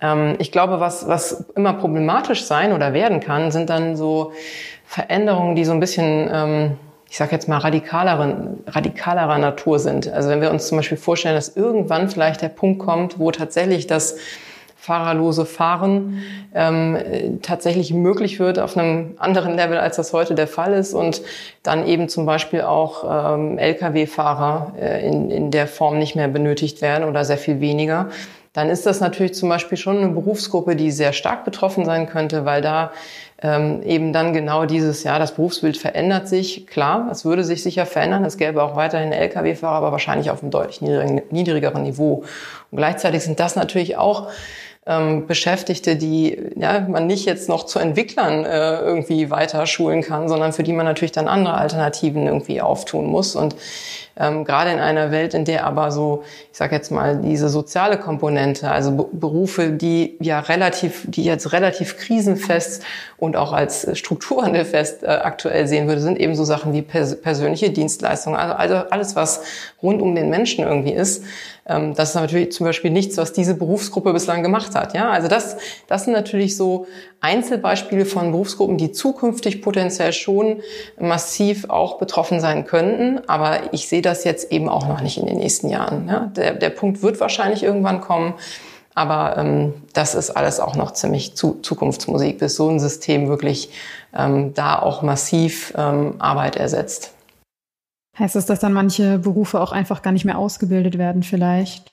Ähm, 0.00 0.36
ich 0.38 0.50
glaube, 0.50 0.80
was, 0.80 1.06
was 1.06 1.44
immer 1.54 1.74
problematisch 1.74 2.44
sein 2.44 2.72
oder 2.72 2.94
werden 2.94 3.20
kann, 3.20 3.50
sind 3.50 3.68
dann 3.68 3.94
so 3.94 4.32
Veränderungen, 4.86 5.54
die 5.54 5.66
so 5.66 5.72
ein 5.72 5.80
bisschen 5.80 6.30
ähm, 6.32 6.78
ich 7.12 7.18
sage 7.18 7.32
jetzt 7.32 7.46
mal, 7.46 7.58
radikaleren, 7.58 8.64
radikalerer 8.66 9.36
Natur 9.36 9.78
sind. 9.78 10.08
Also 10.08 10.30
wenn 10.30 10.40
wir 10.40 10.50
uns 10.50 10.68
zum 10.68 10.78
Beispiel 10.78 10.96
vorstellen, 10.96 11.34
dass 11.34 11.54
irgendwann 11.54 12.08
vielleicht 12.08 12.40
der 12.40 12.48
Punkt 12.48 12.78
kommt, 12.78 13.18
wo 13.18 13.30
tatsächlich 13.30 13.86
das 13.86 14.16
fahrerlose 14.82 15.46
Fahren 15.46 16.24
ähm, 16.56 17.38
tatsächlich 17.40 17.94
möglich 17.94 18.40
wird 18.40 18.58
auf 18.58 18.76
einem 18.76 19.14
anderen 19.16 19.54
Level, 19.54 19.78
als 19.78 19.94
das 19.94 20.12
heute 20.12 20.34
der 20.34 20.48
Fall 20.48 20.72
ist 20.72 20.92
und 20.92 21.22
dann 21.62 21.86
eben 21.86 22.08
zum 22.08 22.26
Beispiel 22.26 22.62
auch 22.62 23.36
ähm, 23.36 23.58
Lkw-Fahrer 23.58 24.74
äh, 24.80 25.06
in, 25.06 25.30
in 25.30 25.50
der 25.52 25.68
Form 25.68 26.00
nicht 26.00 26.16
mehr 26.16 26.26
benötigt 26.26 26.82
werden 26.82 27.08
oder 27.08 27.24
sehr 27.24 27.38
viel 27.38 27.60
weniger 27.60 28.08
dann 28.52 28.68
ist 28.68 28.84
das 28.84 29.00
natürlich 29.00 29.34
zum 29.34 29.48
Beispiel 29.48 29.78
schon 29.78 29.96
eine 29.98 30.08
Berufsgruppe, 30.08 30.76
die 30.76 30.90
sehr 30.90 31.14
stark 31.14 31.44
betroffen 31.44 31.86
sein 31.86 32.06
könnte, 32.06 32.44
weil 32.44 32.60
da 32.60 32.92
ähm, 33.40 33.82
eben 33.82 34.12
dann 34.12 34.34
genau 34.34 34.66
dieses 34.66 35.04
Jahr 35.04 35.18
das 35.18 35.34
Berufsbild 35.34 35.78
verändert 35.78 36.28
sich. 36.28 36.66
Klar, 36.66 37.08
es 37.10 37.24
würde 37.24 37.44
sich 37.44 37.62
sicher 37.62 37.86
verändern. 37.86 38.24
Es 38.24 38.36
gäbe 38.36 38.62
auch 38.62 38.76
weiterhin 38.76 39.12
Lkw-Fahrer, 39.12 39.76
aber 39.76 39.92
wahrscheinlich 39.92 40.30
auf 40.30 40.42
einem 40.42 40.50
deutlich 40.50 40.82
niedrigeren 40.82 41.82
Niveau. 41.82 42.24
Und 42.70 42.76
gleichzeitig 42.78 43.22
sind 43.22 43.40
das 43.40 43.56
natürlich 43.56 43.96
auch 43.96 44.28
ähm, 44.84 45.26
Beschäftigte, 45.26 45.94
die 45.94 46.36
ja, 46.56 46.80
man 46.80 47.06
nicht 47.06 47.24
jetzt 47.24 47.48
noch 47.48 47.66
zu 47.66 47.78
Entwicklern 47.78 48.44
äh, 48.44 48.80
irgendwie 48.80 49.30
weiter 49.30 49.66
schulen 49.66 50.02
kann, 50.02 50.28
sondern 50.28 50.52
für 50.52 50.64
die 50.64 50.72
man 50.72 50.86
natürlich 50.86 51.12
dann 51.12 51.28
andere 51.28 51.54
Alternativen 51.54 52.26
irgendwie 52.26 52.60
auftun 52.60 53.06
muss. 53.06 53.36
Und 53.36 53.54
ähm, 54.18 54.44
gerade 54.44 54.70
in 54.70 54.78
einer 54.78 55.10
Welt, 55.10 55.34
in 55.34 55.44
der 55.44 55.66
aber 55.66 55.90
so, 55.90 56.24
ich 56.50 56.58
sage 56.58 56.74
jetzt 56.74 56.90
mal, 56.90 57.16
diese 57.16 57.48
soziale 57.48 57.96
Komponente, 57.96 58.70
also 58.70 58.90
Be 58.92 59.06
Berufe, 59.12 59.70
die 59.70 60.16
ja 60.20 60.40
relativ, 60.40 61.04
die 61.08 61.24
jetzt 61.24 61.52
relativ 61.52 61.96
krisenfest 61.96 62.82
und 63.18 63.36
auch 63.36 63.52
als 63.52 63.88
strukturwandelfest 63.98 65.04
äh, 65.04 65.06
aktuell 65.06 65.66
sehen 65.66 65.88
würde, 65.88 66.00
sind 66.00 66.18
eben 66.18 66.34
so 66.34 66.44
Sachen 66.44 66.72
wie 66.72 66.82
pers 66.82 67.20
persönliche 67.22 67.70
Dienstleistungen, 67.70 68.38
also, 68.38 68.54
also 68.54 68.74
alles, 68.90 69.16
was 69.16 69.42
rund 69.82 70.02
um 70.02 70.14
den 70.14 70.28
Menschen 70.28 70.64
irgendwie 70.64 70.92
ist. 70.92 71.24
Ähm, 71.66 71.94
das 71.94 72.10
ist 72.10 72.14
natürlich 72.16 72.52
zum 72.52 72.66
Beispiel 72.66 72.90
nichts, 72.90 73.16
was 73.16 73.32
diese 73.32 73.54
Berufsgruppe 73.54 74.12
bislang 74.12 74.42
gemacht 74.42 74.71
hat. 74.74 74.94
Ja, 74.94 75.10
also 75.10 75.28
das, 75.28 75.56
das 75.86 76.04
sind 76.04 76.12
natürlich 76.12 76.56
so 76.56 76.86
Einzelbeispiele 77.20 78.04
von 78.04 78.32
Berufsgruppen, 78.32 78.78
die 78.78 78.92
zukünftig 78.92 79.62
potenziell 79.62 80.12
schon 80.12 80.60
massiv 80.98 81.70
auch 81.70 81.98
betroffen 81.98 82.40
sein 82.40 82.64
könnten. 82.66 83.20
Aber 83.28 83.72
ich 83.72 83.88
sehe 83.88 84.02
das 84.02 84.24
jetzt 84.24 84.50
eben 84.52 84.68
auch 84.68 84.88
noch 84.88 85.00
nicht 85.00 85.18
in 85.18 85.26
den 85.26 85.38
nächsten 85.38 85.68
Jahren. 85.68 86.08
Ja, 86.08 86.26
der, 86.34 86.54
der 86.54 86.70
Punkt 86.70 87.02
wird 87.02 87.20
wahrscheinlich 87.20 87.62
irgendwann 87.62 88.00
kommen. 88.00 88.34
Aber 88.94 89.36
ähm, 89.38 89.74
das 89.94 90.14
ist 90.14 90.30
alles 90.30 90.60
auch 90.60 90.76
noch 90.76 90.92
ziemlich 90.92 91.34
zu, 91.34 91.54
Zukunftsmusik, 91.62 92.38
bis 92.38 92.56
so 92.56 92.68
ein 92.68 92.78
System 92.78 93.28
wirklich 93.28 93.70
ähm, 94.14 94.52
da 94.54 94.78
auch 94.78 95.02
massiv 95.02 95.72
ähm, 95.76 96.16
Arbeit 96.18 96.56
ersetzt. 96.56 97.14
Heißt 98.18 98.34
das, 98.34 98.44
dass 98.44 98.60
dann 98.60 98.74
manche 98.74 99.18
Berufe 99.18 99.60
auch 99.60 99.72
einfach 99.72 100.02
gar 100.02 100.12
nicht 100.12 100.26
mehr 100.26 100.36
ausgebildet 100.36 100.98
werden 100.98 101.22
vielleicht? 101.22 101.91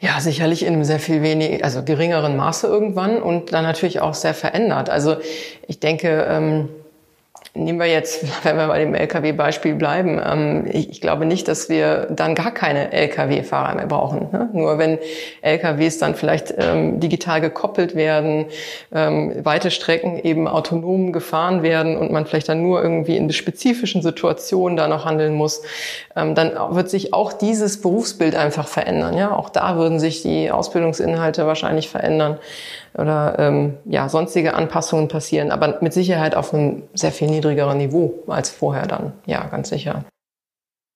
Ja, 0.00 0.20
sicherlich 0.20 0.64
in 0.64 0.74
einem 0.74 0.84
sehr 0.84 1.00
viel 1.00 1.22
wenig, 1.22 1.64
also 1.64 1.82
geringeren 1.82 2.36
Maße 2.36 2.68
irgendwann 2.68 3.20
und 3.20 3.52
dann 3.52 3.64
natürlich 3.64 4.00
auch 4.00 4.14
sehr 4.14 4.34
verändert. 4.34 4.90
Also 4.90 5.16
ich 5.66 5.80
denke, 5.80 6.24
ähm, 6.28 6.68
Nehmen 7.54 7.78
wir 7.78 7.86
jetzt, 7.86 8.24
wenn 8.44 8.56
wir 8.56 8.68
bei 8.68 8.78
dem 8.78 8.94
Lkw-Beispiel 8.94 9.74
bleiben, 9.74 10.20
ähm, 10.24 10.66
ich, 10.70 11.00
glaube 11.00 11.26
nicht, 11.26 11.48
dass 11.48 11.68
wir 11.68 12.08
dann 12.10 12.34
gar 12.34 12.52
keine 12.52 12.92
Lkw-Fahrer 12.92 13.74
mehr 13.74 13.86
brauchen. 13.86 14.28
Ne? 14.32 14.48
Nur 14.52 14.78
wenn 14.78 14.98
Lkws 15.42 15.98
dann 15.98 16.14
vielleicht 16.14 16.54
ähm, 16.58 17.00
digital 17.00 17.40
gekoppelt 17.40 17.94
werden, 17.94 18.46
ähm, 18.92 19.44
weite 19.44 19.70
Strecken 19.70 20.18
eben 20.18 20.48
autonom 20.48 21.12
gefahren 21.12 21.62
werden 21.62 21.96
und 21.96 22.10
man 22.12 22.26
vielleicht 22.26 22.48
dann 22.48 22.62
nur 22.62 22.82
irgendwie 22.82 23.16
in 23.16 23.30
spezifischen 23.32 24.02
Situationen 24.02 24.76
da 24.76 24.88
noch 24.88 25.04
handeln 25.04 25.34
muss, 25.34 25.62
dann 26.14 26.52
wird 26.70 26.90
sich 26.90 27.14
auch 27.14 27.32
dieses 27.32 27.80
Berufsbild 27.80 28.34
einfach 28.34 28.66
verändern. 28.66 29.16
Ja, 29.16 29.32
auch 29.32 29.50
da 29.50 29.76
würden 29.76 30.00
sich 30.00 30.22
die 30.22 30.50
Ausbildungsinhalte 30.50 31.46
wahrscheinlich 31.46 31.88
verändern 31.88 32.38
oder 32.94 33.38
ähm, 33.38 33.74
ja, 33.84 34.08
sonstige 34.08 34.54
Anpassungen 34.54 35.08
passieren, 35.08 35.50
aber 35.50 35.78
mit 35.80 35.92
Sicherheit 35.92 36.34
auf 36.34 36.52
einem 36.52 36.84
sehr 36.94 37.12
viel 37.12 37.28
niedrigeren 37.28 37.78
Niveau 37.78 38.22
als 38.26 38.50
vorher 38.50 38.86
dann. 38.86 39.12
Ja, 39.26 39.46
ganz 39.46 39.68
sicher. 39.68 40.04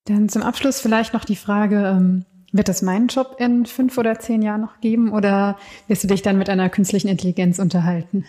Dann 0.07 0.28
zum 0.28 0.42
Abschluss 0.42 0.81
vielleicht 0.81 1.14
noch 1.14 1.24
die 1.24 1.37
Frage, 1.37 1.76
ähm, 1.87 2.24
wird 2.52 2.68
es 2.68 2.83
meinen 2.83 3.09
Job 3.09 3.37
in 3.38 3.66
fünf 3.66 3.96
oder 3.96 4.18
zehn 4.18 4.42
Jahren 4.42 4.61
noch 4.61 4.81
geben 4.81 5.12
oder 5.12 5.57
wirst 5.88 6.05
du 6.05 6.09
dich 6.09 6.22
dann 6.22 6.38
mit 6.38 6.50
einer 6.50 6.68
künstlichen 6.68 7.09
Intelligenz 7.09 7.59
unterhalten? 7.59 8.26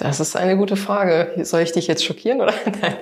Das 0.00 0.18
ist 0.18 0.34
eine 0.34 0.56
gute 0.56 0.76
Frage. 0.76 1.30
Soll 1.44 1.60
ich 1.60 1.72
dich 1.72 1.86
jetzt 1.86 2.02
schockieren 2.02 2.40
oder? 2.40 2.54
Nein. 2.80 2.96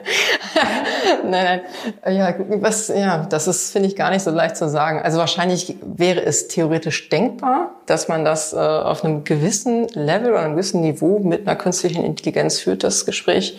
nein, 1.30 1.61
nein. 2.04 2.16
Ja, 2.16 2.34
was, 2.61 2.88
ja, 2.88 3.26
das 3.30 3.46
ist, 3.46 3.70
finde 3.70 3.88
ich, 3.88 3.94
gar 3.94 4.11
nicht 4.11 4.22
so 4.22 4.30
leicht 4.30 4.56
zu 4.56 4.68
sagen. 4.68 5.00
Also 5.00 5.18
wahrscheinlich 5.18 5.76
wäre 5.82 6.24
es 6.24 6.48
theoretisch 6.48 7.08
denkbar, 7.08 7.70
dass 7.87 8.08
man 8.08 8.24
das 8.24 8.52
äh, 8.52 8.56
auf 8.56 9.04
einem 9.04 9.22
gewissen 9.22 9.87
Level 9.88 10.32
oder 10.32 10.40
einem 10.40 10.52
gewissen 10.54 10.80
Niveau 10.80 11.20
mit 11.20 11.46
einer 11.46 11.56
künstlichen 11.56 12.04
Intelligenz 12.04 12.58
führt, 12.58 12.82
das 12.82 13.06
Gespräch. 13.06 13.56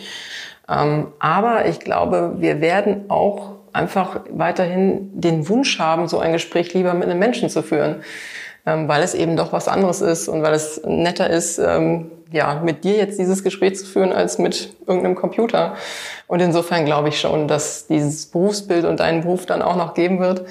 Ähm, 0.68 1.08
aber 1.18 1.66
ich 1.66 1.80
glaube, 1.80 2.34
wir 2.38 2.60
werden 2.60 3.06
auch 3.08 3.52
einfach 3.72 4.20
weiterhin 4.30 5.18
den 5.18 5.48
Wunsch 5.48 5.78
haben, 5.78 6.08
so 6.08 6.18
ein 6.18 6.32
Gespräch 6.32 6.74
lieber 6.74 6.92
mit 6.92 7.08
einem 7.08 7.18
Menschen 7.18 7.48
zu 7.48 7.62
führen. 7.62 8.02
Ähm, 8.70 8.88
weil 8.88 9.02
es 9.02 9.14
eben 9.14 9.36
doch 9.36 9.52
was 9.52 9.68
anderes 9.68 10.00
ist 10.00 10.28
und 10.28 10.42
weil 10.42 10.54
es 10.54 10.80
netter 10.84 11.28
ist, 11.28 11.58
ähm, 11.58 12.10
ja, 12.32 12.60
mit 12.64 12.84
dir 12.84 12.96
jetzt 12.96 13.18
dieses 13.18 13.42
Gespräch 13.42 13.76
zu 13.76 13.86
führen 13.86 14.12
als 14.12 14.38
mit 14.38 14.76
irgendeinem 14.86 15.16
Computer. 15.16 15.74
Und 16.28 16.40
insofern 16.40 16.84
glaube 16.84 17.08
ich 17.08 17.18
schon, 17.18 17.48
dass 17.48 17.88
dieses 17.88 18.26
Berufsbild 18.26 18.84
und 18.84 19.00
deinen 19.00 19.22
Beruf 19.22 19.46
dann 19.46 19.62
auch 19.62 19.76
noch 19.76 19.94
geben 19.94 20.20
wird. 20.20 20.44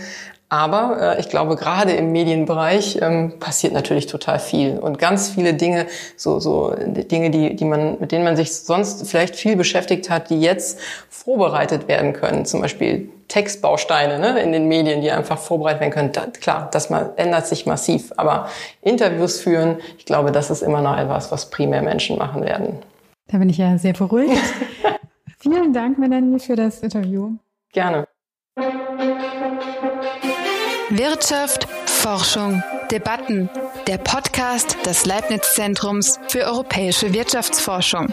Aber 0.49 0.97
äh, 0.99 1.19
ich 1.19 1.29
glaube, 1.29 1.55
gerade 1.55 1.91
im 1.91 2.11
Medienbereich 2.11 2.99
ähm, 3.01 3.33
passiert 3.39 3.71
natürlich 3.71 4.07
total 4.07 4.39
viel 4.39 4.79
und 4.79 4.97
ganz 4.97 5.29
viele 5.29 5.53
Dinge, 5.53 5.85
so, 6.17 6.39
so 6.39 6.73
Dinge, 6.75 7.29
die, 7.29 7.55
die 7.55 7.65
man, 7.65 7.99
mit 7.99 8.11
denen 8.11 8.23
man 8.23 8.35
sich 8.35 8.55
sonst 8.55 9.07
vielleicht 9.07 9.35
viel 9.35 9.55
beschäftigt 9.55 10.09
hat, 10.09 10.31
die 10.31 10.41
jetzt 10.41 10.79
vorbereitet 11.09 11.87
werden 11.87 12.13
können. 12.13 12.45
Zum 12.45 12.61
Beispiel 12.61 13.09
Textbausteine 13.27 14.17
ne, 14.17 14.41
in 14.41 14.51
den 14.51 14.67
Medien, 14.67 15.01
die 15.01 15.11
einfach 15.11 15.37
vorbereitet 15.37 15.81
werden 15.81 15.93
können. 15.93 16.11
Da, 16.13 16.25
klar, 16.25 16.67
das 16.71 16.89
mal, 16.89 17.13
ändert 17.17 17.45
sich 17.45 17.67
massiv. 17.67 18.11
Aber 18.17 18.49
Interviews 18.81 19.39
führen, 19.39 19.77
ich 19.99 20.05
glaube, 20.05 20.31
das 20.31 20.49
ist 20.49 20.63
immer 20.63 20.81
noch 20.81 20.97
etwas, 20.97 21.31
was 21.31 21.51
primär 21.51 21.83
Menschen 21.83 22.17
machen 22.17 22.43
werden. 22.43 22.79
Da 23.27 23.37
bin 23.37 23.49
ich 23.49 23.59
ja 23.59 23.77
sehr 23.77 23.93
beruhigt. 23.93 24.41
Vielen 25.39 25.73
Dank, 25.73 25.99
Melanie, 25.99 26.39
für 26.39 26.55
das 26.55 26.79
Interview. 26.79 27.33
Gerne. 27.71 28.07
Wirtschaft, 30.91 31.67
Forschung, 31.85 32.63
Debatten. 32.89 33.47
Der 33.87 33.99
Podcast 33.99 34.75
des 34.87 35.05
Leibniz 35.05 35.53
Zentrums 35.53 36.19
für 36.29 36.45
europäische 36.45 37.13
Wirtschaftsforschung. 37.13 38.07